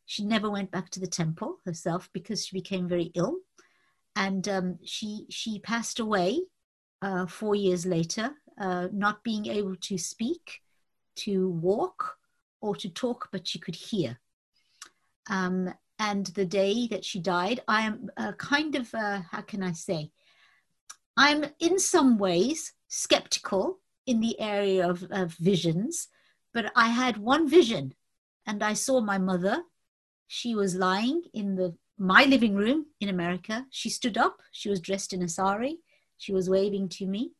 She 0.06 0.24
never 0.24 0.48
went 0.48 0.70
back 0.70 0.88
to 0.90 1.00
the 1.00 1.14
temple 1.20 1.58
herself 1.66 2.08
because 2.14 2.46
she 2.46 2.56
became 2.56 2.88
very 2.88 3.10
ill 3.14 3.40
and 4.18 4.48
um, 4.48 4.78
she 4.84 5.26
she 5.30 5.60
passed 5.60 6.00
away 6.00 6.40
uh, 7.00 7.24
four 7.26 7.54
years 7.54 7.86
later, 7.86 8.32
uh, 8.60 8.88
not 8.92 9.22
being 9.22 9.46
able 9.46 9.76
to 9.76 9.96
speak, 9.96 10.60
to 11.14 11.48
walk, 11.50 12.16
or 12.60 12.74
to 12.74 12.88
talk, 12.88 13.28
but 13.30 13.46
she 13.46 13.60
could 13.60 13.76
hear. 13.76 14.18
Um, 15.30 15.72
and 16.00 16.26
the 16.26 16.44
day 16.44 16.88
that 16.88 17.04
she 17.04 17.20
died, 17.20 17.60
I 17.68 17.82
am 17.82 18.10
uh, 18.16 18.32
kind 18.32 18.74
of 18.74 18.92
uh, 18.92 19.20
how 19.30 19.42
can 19.42 19.62
I 19.62 19.72
say? 19.72 20.10
I'm 21.16 21.44
in 21.60 21.78
some 21.78 22.18
ways 22.18 22.72
skeptical 22.88 23.78
in 24.06 24.20
the 24.20 24.40
area 24.40 24.88
of, 24.88 25.06
of 25.10 25.34
visions, 25.34 26.08
but 26.52 26.72
I 26.74 26.88
had 26.88 27.18
one 27.18 27.48
vision, 27.48 27.94
and 28.46 28.64
I 28.64 28.72
saw 28.72 29.00
my 29.00 29.18
mother. 29.18 29.62
She 30.26 30.56
was 30.56 30.74
lying 30.74 31.22
in 31.32 31.54
the 31.54 31.76
my 31.98 32.24
living 32.24 32.54
room 32.54 32.86
in 33.00 33.08
America. 33.08 33.66
She 33.70 33.90
stood 33.90 34.16
up. 34.16 34.40
She 34.52 34.68
was 34.68 34.80
dressed 34.80 35.12
in 35.12 35.22
a 35.22 35.28
sari. 35.28 35.80
She 36.16 36.32
was 36.32 36.48
waving 36.48 36.88
to 36.90 37.06
me. 37.06 37.32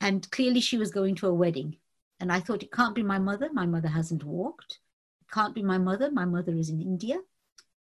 And 0.00 0.28
clearly 0.30 0.60
she 0.60 0.76
was 0.76 0.90
going 0.90 1.14
to 1.16 1.28
a 1.28 1.34
wedding. 1.34 1.76
And 2.20 2.32
I 2.32 2.40
thought, 2.40 2.62
it 2.62 2.72
can't 2.72 2.94
be 2.94 3.02
my 3.02 3.18
mother. 3.18 3.48
My 3.52 3.66
mother 3.66 3.88
hasn't 3.88 4.24
walked. 4.24 4.80
It 5.20 5.32
can't 5.32 5.54
be 5.54 5.62
my 5.62 5.78
mother. 5.78 6.10
My 6.10 6.24
mother 6.24 6.54
is 6.54 6.68
in 6.68 6.80
India. 6.80 7.18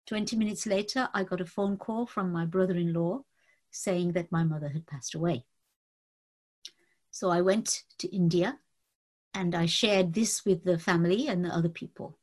20 0.07 0.37
minutes 0.37 0.67
later, 0.67 1.09
I 1.13 1.25
got 1.25 1.41
a 1.41 1.47
phone 1.47 1.77
call 1.77 2.07
from 2.07 2.31
my 2.31 2.45
brother 2.45 2.75
in 2.75 2.93
law 2.93 3.23
saying 3.71 4.13
that 4.13 4.31
my 4.31 4.45
mother 4.45 4.69
had 4.69 4.87
passed 4.87 5.15
away. 5.15 5.45
So 7.11 7.31
I 7.31 7.41
went 7.41 7.85
to 7.99 8.15
India 8.15 8.59
and 9.35 9.55
I 9.55 9.67
shared 9.67 10.13
this 10.13 10.45
with 10.45 10.65
the 10.65 10.79
family 10.79 11.29
and 11.29 11.45
the 11.45 11.49
other 11.49 11.69
people. 11.69 12.19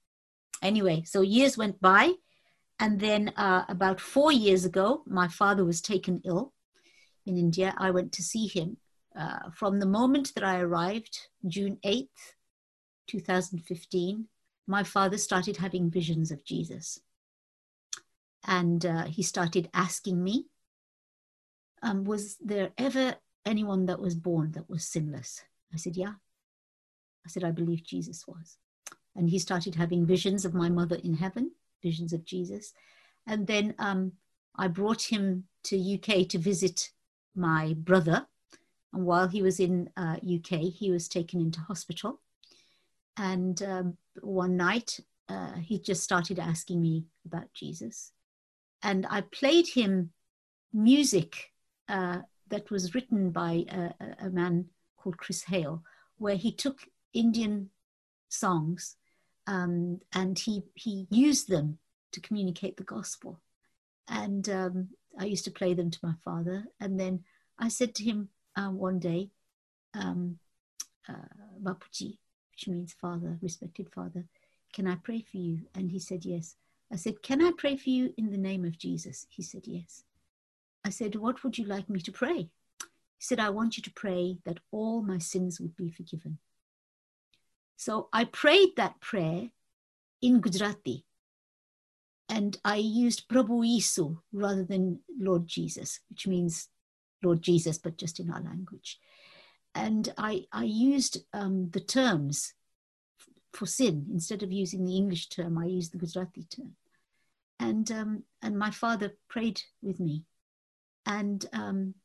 Anyway, 0.62 1.04
so 1.06 1.22
years 1.22 1.58
went 1.58 1.82
by. 1.82 2.14
And 2.80 3.00
then 3.00 3.30
uh, 3.38 3.66
about 3.70 4.00
four 4.00 4.32
years 4.32 4.66
ago, 4.66 5.04
my 5.06 5.28
father 5.28 5.64
was 5.64 5.82
taken 5.82 6.22
ill 6.26 6.54
in 7.26 7.38
India. 7.38 7.74
I 7.78 7.92
went 7.92 8.12
to 8.14 8.24
see 8.24 8.48
him. 8.48 8.78
Uh, 9.18 9.52
from 9.54 9.80
the 9.80 9.86
moment 9.86 10.34
that 10.36 10.44
I 10.44 10.60
arrived, 10.60 11.28
June 11.48 11.78
8th, 11.86 12.08
2015, 13.08 14.28
my 14.68 14.84
father 14.84 15.18
started 15.18 15.58
having 15.58 15.92
visions 15.92 16.32
of 16.32 16.44
Jesus. 16.44 17.00
And 18.46 18.86
uh, 18.86 19.06
he 19.06 19.24
started 19.24 19.70
asking 19.74 20.24
me, 20.24 20.46
um, 21.82 22.04
Was 22.04 22.38
there 22.38 22.72
ever 22.78 23.16
anyone 23.46 23.86
that 23.86 24.00
was 24.00 24.16
born 24.16 24.52
that 24.54 24.70
was 24.70 24.86
sinless? 24.86 25.44
I 25.74 25.78
said, 25.78 25.96
Yeah. 25.96 26.14
I 27.26 27.30
said, 27.30 27.44
I 27.44 27.52
believe 27.52 27.86
Jesus 27.86 28.28
was. 28.28 28.58
And 29.16 29.30
he 29.30 29.40
started 29.40 29.76
having 29.76 30.06
visions 30.06 30.44
of 30.44 30.54
my 30.54 30.70
mother 30.70 30.98
in 31.04 31.14
heaven, 31.16 31.52
visions 31.84 32.14
of 32.14 32.26
Jesus. 32.26 32.74
And 33.28 33.46
then 33.46 33.76
um, 33.78 34.14
I 34.56 34.68
brought 34.68 35.04
him 35.04 35.46
to 35.66 35.96
UK 35.96 36.28
to 36.30 36.38
visit 36.38 36.90
my 37.36 37.74
brother. 37.78 38.26
And 38.94 39.06
while 39.06 39.28
he 39.28 39.42
was 39.42 39.60
in 39.60 39.90
uh, 39.98 40.18
UK, 40.18 40.60
he 40.74 40.92
was 40.92 41.08
taken 41.08 41.40
into 41.40 41.60
hospital. 41.62 42.20
And 43.18 43.62
um, 43.64 43.98
one 44.22 44.58
night, 44.58 45.00
uh, 45.30 45.54
he 45.56 45.80
just 45.80 46.04
started 46.04 46.40
asking 46.40 46.82
me 46.82 47.06
about 47.26 47.54
Jesus. 47.54 48.12
And 48.82 49.06
I 49.10 49.22
played 49.22 49.68
him 49.68 50.12
music 50.74 51.52
uh, 51.88 52.20
that 52.50 52.70
was 52.70 52.94
written 52.94 53.32
by 53.32 53.66
a, 53.70 54.26
a, 54.26 54.30
man 54.30 54.66
called 54.98 55.18
Chris 55.18 55.44
Hale, 55.44 55.84
where 56.18 56.36
he 56.36 56.52
took 56.52 56.82
Indian 57.14 57.70
songs 58.30 58.98
um, 59.48 60.00
and 60.14 60.38
he, 60.38 60.64
he 60.76 61.08
used 61.10 61.50
them 61.50 61.80
to 62.12 62.22
communicate 62.22 62.78
the 62.78 62.84
gospel. 62.84 63.42
And 64.08 64.48
um, 64.50 64.90
I 65.20 65.26
used 65.26 65.46
to 65.46 65.52
play 65.52 65.74
them 65.74 65.92
to 65.92 66.00
my 66.04 66.14
father. 66.24 66.66
And 66.80 67.00
then 67.00 67.24
I 67.60 67.70
said 67.70 67.96
to 67.96 68.04
him 68.04 68.30
uh, 68.56 68.70
one 68.70 69.00
day, 69.00 69.30
um, 69.94 70.40
uh, 71.08 71.14
which 71.64 72.68
means 72.68 72.94
father, 72.94 73.38
respected 73.42 73.90
father, 73.90 74.26
can 74.74 74.88
I 74.88 74.96
pray 74.96 75.22
for 75.22 75.38
you? 75.38 75.60
And 75.76 75.92
he 75.92 76.00
said, 76.00 76.26
yes. 76.26 76.56
I 76.92 76.96
said, 76.96 77.22
can 77.24 77.42
I 77.42 77.52
pray 77.58 77.76
for 77.78 77.90
you 77.90 78.14
in 78.18 78.32
the 78.32 78.38
name 78.38 78.66
of 78.66 78.78
Jesus? 78.78 79.26
He 79.30 79.42
said, 79.42 79.64
yes. 79.66 80.04
I 80.86 80.90
said, 80.90 81.16
what 81.16 81.44
would 81.44 81.58
you 81.58 81.66
like 81.66 81.90
me 81.90 82.00
to 82.02 82.12
pray? 82.12 82.50
He 83.18 83.26
said, 83.26 83.40
I 83.40 83.50
want 83.50 83.78
you 83.78 83.84
to 83.84 83.92
pray 83.92 84.38
that 84.46 84.60
all 84.72 85.02
my 85.02 85.18
sins 85.18 85.60
would 85.60 85.76
be 85.76 85.90
forgiven. 85.90 86.38
So 87.78 88.10
I 88.14 88.26
prayed 88.26 88.76
that 88.78 89.00
prayer 89.02 89.50
in 90.22 90.40
Gujarati. 90.40 91.06
And 92.30 92.58
I 92.64 92.78
used 92.78 93.28
Prabhu 93.28 93.66
Isu 93.78 94.18
rather 94.32 94.64
than 94.64 95.00
Lord 95.20 95.48
Jesus, 95.48 96.00
which 96.10 96.26
means 96.26 96.70
Lord 97.22 97.42
Jesus, 97.42 97.78
but 97.78 97.98
just 97.98 98.20
in 98.20 98.32
our 98.32 98.42
language. 98.42 99.00
And 99.76 100.12
I, 100.18 100.46
I 100.52 100.64
used 100.64 101.18
um, 101.34 101.70
the 101.72 101.80
terms 101.80 102.54
for 103.54 103.66
sin 103.66 104.08
instead 104.12 104.44
of 104.44 104.52
using 104.52 104.86
the 104.86 104.96
English 104.96 105.30
term. 105.30 105.58
I 105.58 105.66
used 105.66 105.94
the 105.94 105.98
Gujarati 105.98 106.44
term, 106.44 106.76
and 107.60 107.92
um, 107.92 108.24
and 108.42 108.58
my 108.58 108.72
father 108.72 109.14
prayed 109.30 109.62
with 109.82 110.00
me, 110.00 110.26
and 111.06 111.46
um, 111.54 111.96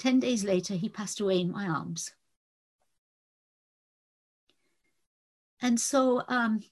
ten 0.00 0.18
days 0.18 0.42
later 0.42 0.74
he 0.74 0.88
passed 0.88 1.20
away 1.20 1.40
in 1.40 1.52
my 1.52 1.68
arms. 1.68 2.12
And 5.62 5.78
so 5.78 6.22
um, 6.26 6.64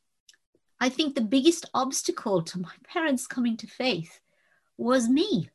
I 0.80 0.88
think 0.88 1.14
the 1.14 1.20
biggest 1.20 1.66
obstacle 1.74 2.42
to 2.42 2.58
my 2.58 2.72
parents 2.84 3.26
coming 3.26 3.56
to 3.58 3.66
faith 3.66 4.18
was 4.76 5.08
me 5.08 5.50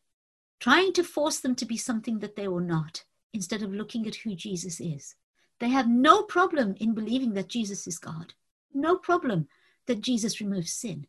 trying 0.59 0.93
to 0.93 1.03
force 1.03 1.39
them 1.39 1.55
to 1.55 1.65
be 1.65 1.75
something 1.75 2.19
that 2.19 2.35
they 2.35 2.47
were 2.47 2.61
not 2.61 3.03
instead 3.33 3.63
of 3.63 3.73
looking 3.73 4.05
at 4.07 4.15
who 4.15 4.35
Jesus 4.35 4.79
is. 4.79 5.15
They 5.59 5.69
have 5.69 5.89
no 5.89 6.23
problem 6.23 6.75
in 6.79 6.93
believing 6.93 7.33
that 7.33 7.47
Jesus 7.47 7.87
is 7.87 7.97
God, 7.97 8.33
no 8.73 8.97
problem 8.97 9.47
that 9.87 10.01
Jesus 10.01 10.39
removes 10.39 10.71
sin. 10.71 11.07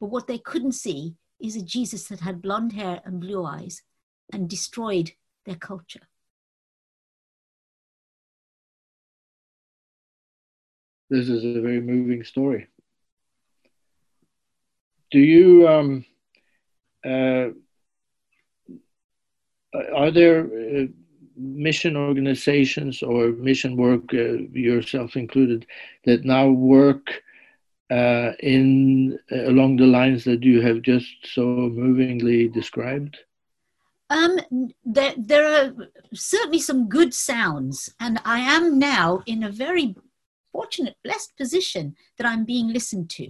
But 0.00 0.10
what 0.10 0.26
they 0.26 0.38
couldn't 0.38 0.72
see 0.72 1.16
is 1.38 1.54
a 1.54 1.62
Jesus 1.62 2.08
that 2.08 2.20
had 2.20 2.42
blonde 2.42 2.72
hair 2.72 3.02
and 3.04 3.20
blue 3.20 3.44
eyes 3.44 3.82
and 4.32 4.48
destroyed 4.48 5.12
their 5.48 5.60
culture. 5.68 6.08
This 11.18 11.38
is 11.38 11.56
a 11.56 11.62
very 11.62 11.80
moving 11.80 12.24
story 12.24 12.68
do 15.10 15.18
you 15.18 15.68
um, 15.68 16.04
uh, 17.04 17.48
are 19.94 20.10
there 20.10 20.44
uh, 20.44 20.86
mission 21.36 21.96
organizations 21.96 23.02
or 23.02 23.28
mission 23.32 23.76
work, 23.76 24.02
uh, 24.14 24.38
yourself 24.52 25.16
included, 25.16 25.66
that 26.04 26.24
now 26.24 26.48
work 26.48 27.22
uh, 27.90 28.32
in 28.40 29.18
uh, 29.32 29.50
along 29.50 29.76
the 29.76 29.86
lines 29.86 30.24
that 30.24 30.42
you 30.42 30.60
have 30.60 30.82
just 30.82 31.08
so 31.34 31.42
movingly 31.72 32.48
described? 32.48 33.16
Um, 34.10 34.38
there, 34.84 35.14
there 35.18 35.46
are 35.46 35.74
certainly 36.14 36.60
some 36.60 36.88
good 36.88 37.12
sounds, 37.12 37.94
and 38.00 38.20
I 38.24 38.40
am 38.40 38.78
now 38.78 39.22
in 39.26 39.42
a 39.42 39.50
very 39.50 39.94
fortunate, 40.52 40.96
blessed 41.04 41.36
position 41.36 41.94
that 42.16 42.26
I'm 42.26 42.44
being 42.44 42.72
listened 42.72 43.10
to 43.10 43.28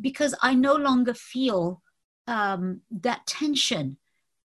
because 0.00 0.34
I 0.42 0.54
no 0.54 0.74
longer 0.74 1.14
feel 1.14 1.82
um, 2.26 2.82
that 2.90 3.26
tension 3.26 3.96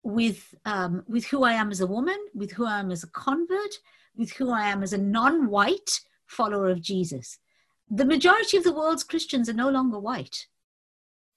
with 0.04 0.54
um, 0.66 1.04
with 1.08 1.26
who 1.26 1.44
I 1.44 1.54
am 1.54 1.72
as 1.72 1.82
a 1.82 1.88
woman, 1.88 2.18
with 2.34 2.52
who 2.54 2.66
I 2.66 2.80
am 2.80 2.92
as 2.92 3.04
a 3.04 3.08
convert, 3.08 3.76
with 4.16 4.32
who 4.34 4.52
I 4.52 4.70
am 4.70 4.82
as 4.82 4.94
a 4.94 4.98
non-white 4.98 6.00
follower 6.26 6.70
of 6.70 6.82
Jesus. 6.82 7.38
The 7.90 8.06
majority 8.06 8.58
of 8.58 8.64
the 8.64 8.74
world's 8.74 9.04
Christians 9.04 9.50
are 9.50 9.54
no 9.54 9.70
longer 9.70 10.00
white. 10.00 10.48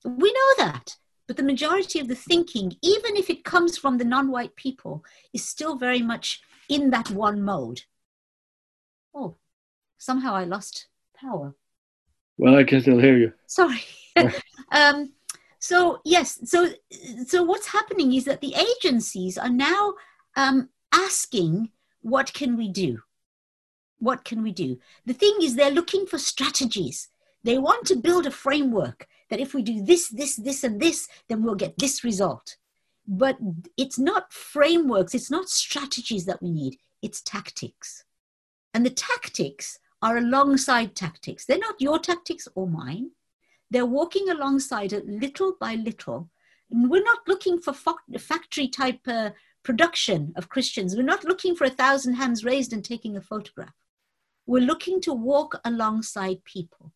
We 0.05 0.33
know 0.33 0.65
that, 0.65 0.97
but 1.27 1.37
the 1.37 1.43
majority 1.43 2.01
of 2.01 2.09
the 2.09 2.15
thinking, 2.15 2.77
even 2.83 3.17
if 3.17 3.31
it 3.31 3.45
comes 3.45 3.79
from 3.79 3.99
the 3.99 4.05
non-white 4.05 4.57
people, 4.57 5.05
is 5.33 5.47
still 5.47 5.77
very 5.77 6.03
much 6.03 6.43
in 6.69 6.91
that 6.91 7.11
one 7.11 7.43
mode. 7.43 7.83
Oh, 9.15 9.37
somehow 9.99 10.35
I 10.35 10.45
lost 10.45 10.89
power. 11.15 11.55
Well, 12.39 12.57
I 12.57 12.65
can 12.65 12.81
still 12.81 12.99
hear 12.99 13.17
you. 13.17 13.33
Sorry. 13.47 13.83
um, 14.73 15.13
so 15.59 16.01
yes, 16.05 16.41
so 16.45 16.71
so 17.27 17.45
what's 17.45 17.69
happening 17.69 18.13
is 18.15 18.25
that 18.25 18.41
the 18.41 18.55
agencies 18.55 19.39
are 19.39 19.49
now 19.49 19.95
um, 20.37 20.71
asking, 20.93 21.71
"What 22.01 22.33
can 22.33 22.57
we 22.57 22.69
do? 22.69 23.03
What 24.01 24.25
can 24.25 24.43
we 24.43 24.51
do?" 24.51 24.79
The 25.07 25.15
thing 25.15 25.37
is, 25.41 25.55
they're 25.55 25.71
looking 25.71 26.07
for 26.07 26.19
strategies. 26.19 27.09
They 27.45 27.59
want 27.59 27.87
to 27.87 27.97
build 27.97 28.27
a 28.27 28.31
framework 28.31 29.07
that 29.31 29.41
if 29.41 29.55
we 29.55 29.63
do 29.63 29.83
this, 29.83 30.09
this, 30.09 30.37
this, 30.37 30.63
and 30.65 30.81
this, 30.81 31.09
then 31.29 31.43
we'll 31.43 31.55
get 31.55 31.79
this 31.79 32.05
result. 32.05 32.57
But 33.07 33.39
it's 33.77 33.99
not 33.99 34.33
frameworks, 34.33 35.15
it's 35.15 35.31
not 35.31 35.49
strategies 35.49 36.25
that 36.27 36.43
we 36.43 36.51
need, 36.51 36.77
it's 37.03 37.21
tactics. 37.21 38.05
And 38.75 38.87
the 38.87 38.91
tactics 38.91 39.79
are 40.01 40.17
alongside 40.17 40.95
tactics. 40.95 41.45
They're 41.45 41.59
not 41.59 41.81
your 41.81 41.99
tactics 41.99 42.49
or 42.55 42.67
mine. 42.69 43.11
They're 43.71 43.87
walking 43.87 44.29
alongside 44.29 44.93
it 44.93 45.07
little 45.07 45.55
by 45.61 45.75
little. 45.75 46.29
And 46.71 46.91
we're 46.91 47.05
not 47.05 47.21
looking 47.27 47.59
for 47.59 47.73
factory 47.73 48.69
type 48.69 49.01
uh, 49.07 49.31
production 49.63 50.33
of 50.37 50.49
Christians. 50.49 50.97
We're 50.97 51.03
not 51.03 51.25
looking 51.25 51.55
for 51.55 51.65
a 51.65 51.71
thousand 51.71 52.15
hands 52.15 52.45
raised 52.45 52.73
and 52.73 52.85
taking 52.85 53.17
a 53.17 53.21
photograph. 53.21 53.75
We're 54.47 54.67
looking 54.67 55.01
to 55.03 55.13
walk 55.13 55.61
alongside 55.65 56.45
people. 56.45 56.93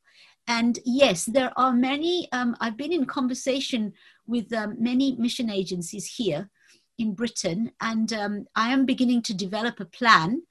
And 0.49 0.79
yes, 0.85 1.25
there 1.25 1.53
are 1.57 1.73
many, 1.73 2.29
um, 2.33 2.57
I've 2.61 2.77
been 2.77 2.93
in 2.93 3.05
conversation 3.05 3.93
with 4.27 4.53
um, 4.53 4.77
many 4.79 5.17
mission 5.17 5.51
agencies 5.51 6.07
here 6.07 6.51
in 6.99 7.15
Britain, 7.15 7.73
and 7.81 8.13
um, 8.13 8.47
I 8.55 8.73
am 8.73 8.87
beginning 8.87 9.23
to 9.23 9.35
develop 9.35 9.81
a 9.81 9.85
plan 9.85 10.43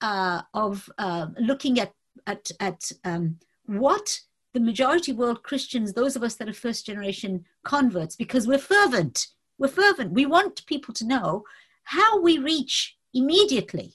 uh, 0.00 0.42
of 0.54 0.88
uh, 0.98 1.26
looking 1.38 1.78
at, 1.78 1.92
at, 2.26 2.50
at 2.60 2.92
um, 3.04 3.38
what 3.66 4.20
the 4.54 4.60
majority 4.60 5.12
world 5.12 5.42
Christians, 5.42 5.92
those 5.92 6.16
of 6.16 6.22
us 6.22 6.36
that 6.36 6.48
are 6.48 6.54
first 6.54 6.86
generation 6.86 7.44
converts, 7.64 8.16
because 8.16 8.46
we're 8.46 8.58
fervent. 8.58 9.28
We're 9.58 9.68
fervent. 9.68 10.12
We 10.12 10.26
want 10.26 10.64
people 10.66 10.94
to 10.94 11.06
know 11.06 11.44
how 11.84 12.20
we 12.20 12.38
reach 12.38 12.96
immediately. 13.12 13.94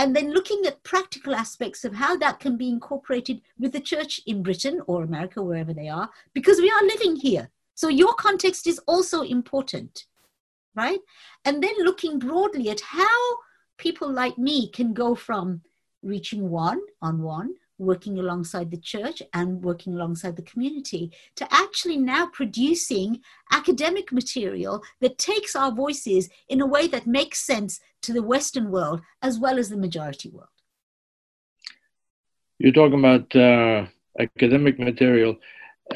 And 0.00 0.16
then 0.16 0.32
looking 0.32 0.62
at 0.66 0.82
practical 0.82 1.34
aspects 1.34 1.84
of 1.84 1.94
how 1.94 2.16
that 2.16 2.40
can 2.40 2.56
be 2.56 2.70
incorporated 2.70 3.42
with 3.58 3.72
the 3.72 3.80
church 3.80 4.18
in 4.26 4.42
Britain 4.42 4.80
or 4.86 5.02
America, 5.02 5.42
wherever 5.42 5.74
they 5.74 5.90
are, 5.90 6.08
because 6.32 6.58
we 6.58 6.70
are 6.70 6.86
living 6.86 7.16
here. 7.16 7.50
So 7.74 7.88
your 7.88 8.14
context 8.14 8.66
is 8.66 8.78
also 8.86 9.20
important, 9.20 10.06
right? 10.74 11.00
And 11.44 11.62
then 11.62 11.74
looking 11.84 12.18
broadly 12.18 12.70
at 12.70 12.80
how 12.80 13.20
people 13.76 14.10
like 14.10 14.38
me 14.38 14.70
can 14.70 14.94
go 14.94 15.14
from 15.14 15.60
reaching 16.02 16.48
one 16.48 16.80
on 17.02 17.20
one 17.20 17.56
working 17.80 18.18
alongside 18.18 18.70
the 18.70 18.76
church 18.76 19.22
and 19.32 19.62
working 19.62 19.94
alongside 19.94 20.36
the 20.36 20.42
community 20.42 21.10
to 21.36 21.46
actually 21.52 21.96
now 21.96 22.26
producing 22.26 23.20
academic 23.50 24.12
material 24.12 24.82
that 25.00 25.18
takes 25.18 25.56
our 25.56 25.72
voices 25.72 26.28
in 26.48 26.60
a 26.60 26.66
way 26.66 26.86
that 26.86 27.06
makes 27.06 27.40
sense 27.40 27.80
to 28.02 28.12
the 28.12 28.22
Western 28.22 28.70
world 28.70 29.00
as 29.22 29.38
well 29.38 29.58
as 29.58 29.68
the 29.68 29.76
majority 29.76 30.28
world. 30.28 30.48
You're 32.58 32.72
talking 32.72 32.98
about 32.98 33.34
uh, 33.34 33.86
academic 34.18 34.78
material. 34.78 35.36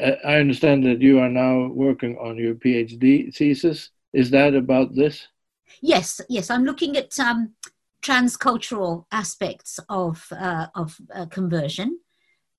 Uh, 0.01 0.13
I 0.25 0.35
understand 0.39 0.83
that 0.85 1.01
you 1.01 1.19
are 1.19 1.29
now 1.29 1.67
working 1.67 2.17
on 2.17 2.37
your 2.37 2.55
PhD 2.55 3.33
thesis. 3.35 3.91
Is 4.13 4.31
that 4.31 4.55
about 4.55 4.95
this? 4.95 5.27
Yes, 5.81 6.21
yes. 6.29 6.49
I'm 6.49 6.63
looking 6.63 6.97
at 6.97 7.19
um, 7.19 7.53
transcultural 8.05 9.05
aspects 9.11 9.79
of, 9.89 10.27
uh, 10.31 10.67
of 10.75 10.95
uh, 11.13 11.25
conversion 11.27 11.99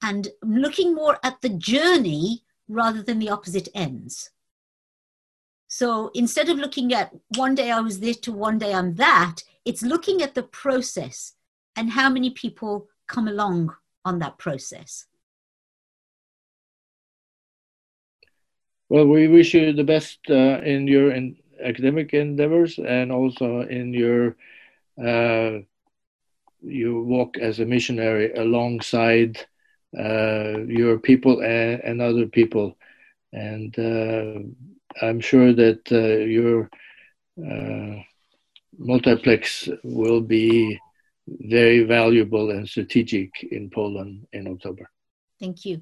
and 0.02 0.28
looking 0.42 0.94
more 0.94 1.18
at 1.22 1.40
the 1.40 1.48
journey 1.48 2.42
rather 2.68 3.02
than 3.02 3.18
the 3.18 3.30
opposite 3.30 3.68
ends. 3.74 4.30
So 5.68 6.10
instead 6.14 6.48
of 6.48 6.58
looking 6.58 6.92
at 6.92 7.14
one 7.36 7.54
day 7.54 7.70
I 7.70 7.80
was 7.80 8.00
this 8.00 8.18
to 8.20 8.32
one 8.32 8.58
day 8.58 8.74
I'm 8.74 8.94
that, 8.94 9.36
it's 9.64 9.82
looking 9.82 10.22
at 10.22 10.34
the 10.34 10.42
process 10.42 11.34
and 11.76 11.90
how 11.90 12.08
many 12.08 12.30
people 12.30 12.88
come 13.06 13.28
along 13.28 13.74
on 14.04 14.18
that 14.18 14.38
process. 14.38 15.06
Well, 18.88 19.06
we 19.06 19.26
wish 19.28 19.54
you 19.54 19.72
the 19.72 19.84
best 19.84 20.18
uh, 20.30 20.60
in 20.62 20.86
your 20.86 21.12
in 21.12 21.36
academic 21.62 22.14
endeavors 22.14 22.78
and 22.78 23.10
also 23.10 23.62
in 23.62 23.92
your 23.92 24.36
uh, 25.04 25.58
you 26.62 27.02
walk 27.02 27.38
as 27.38 27.60
a 27.60 27.66
missionary 27.66 28.32
alongside 28.34 29.38
uh, 29.98 30.58
your 30.66 30.98
people 30.98 31.40
and, 31.42 31.80
and, 31.84 32.02
other 32.02 32.26
people. 32.26 32.76
And 33.32 33.78
uh, 33.78 35.04
I'm 35.04 35.20
sure 35.20 35.52
that 35.52 35.80
uh, 35.92 36.24
your 36.24 36.70
uh, 37.38 38.02
multiplex 38.78 39.68
will 39.82 40.20
be 40.20 40.78
very 41.26 41.84
valuable 41.84 42.50
and 42.50 42.68
strategic 42.68 43.42
in 43.50 43.70
Poland 43.70 44.26
in 44.32 44.46
October. 44.48 44.90
Thank 45.40 45.64
you. 45.64 45.80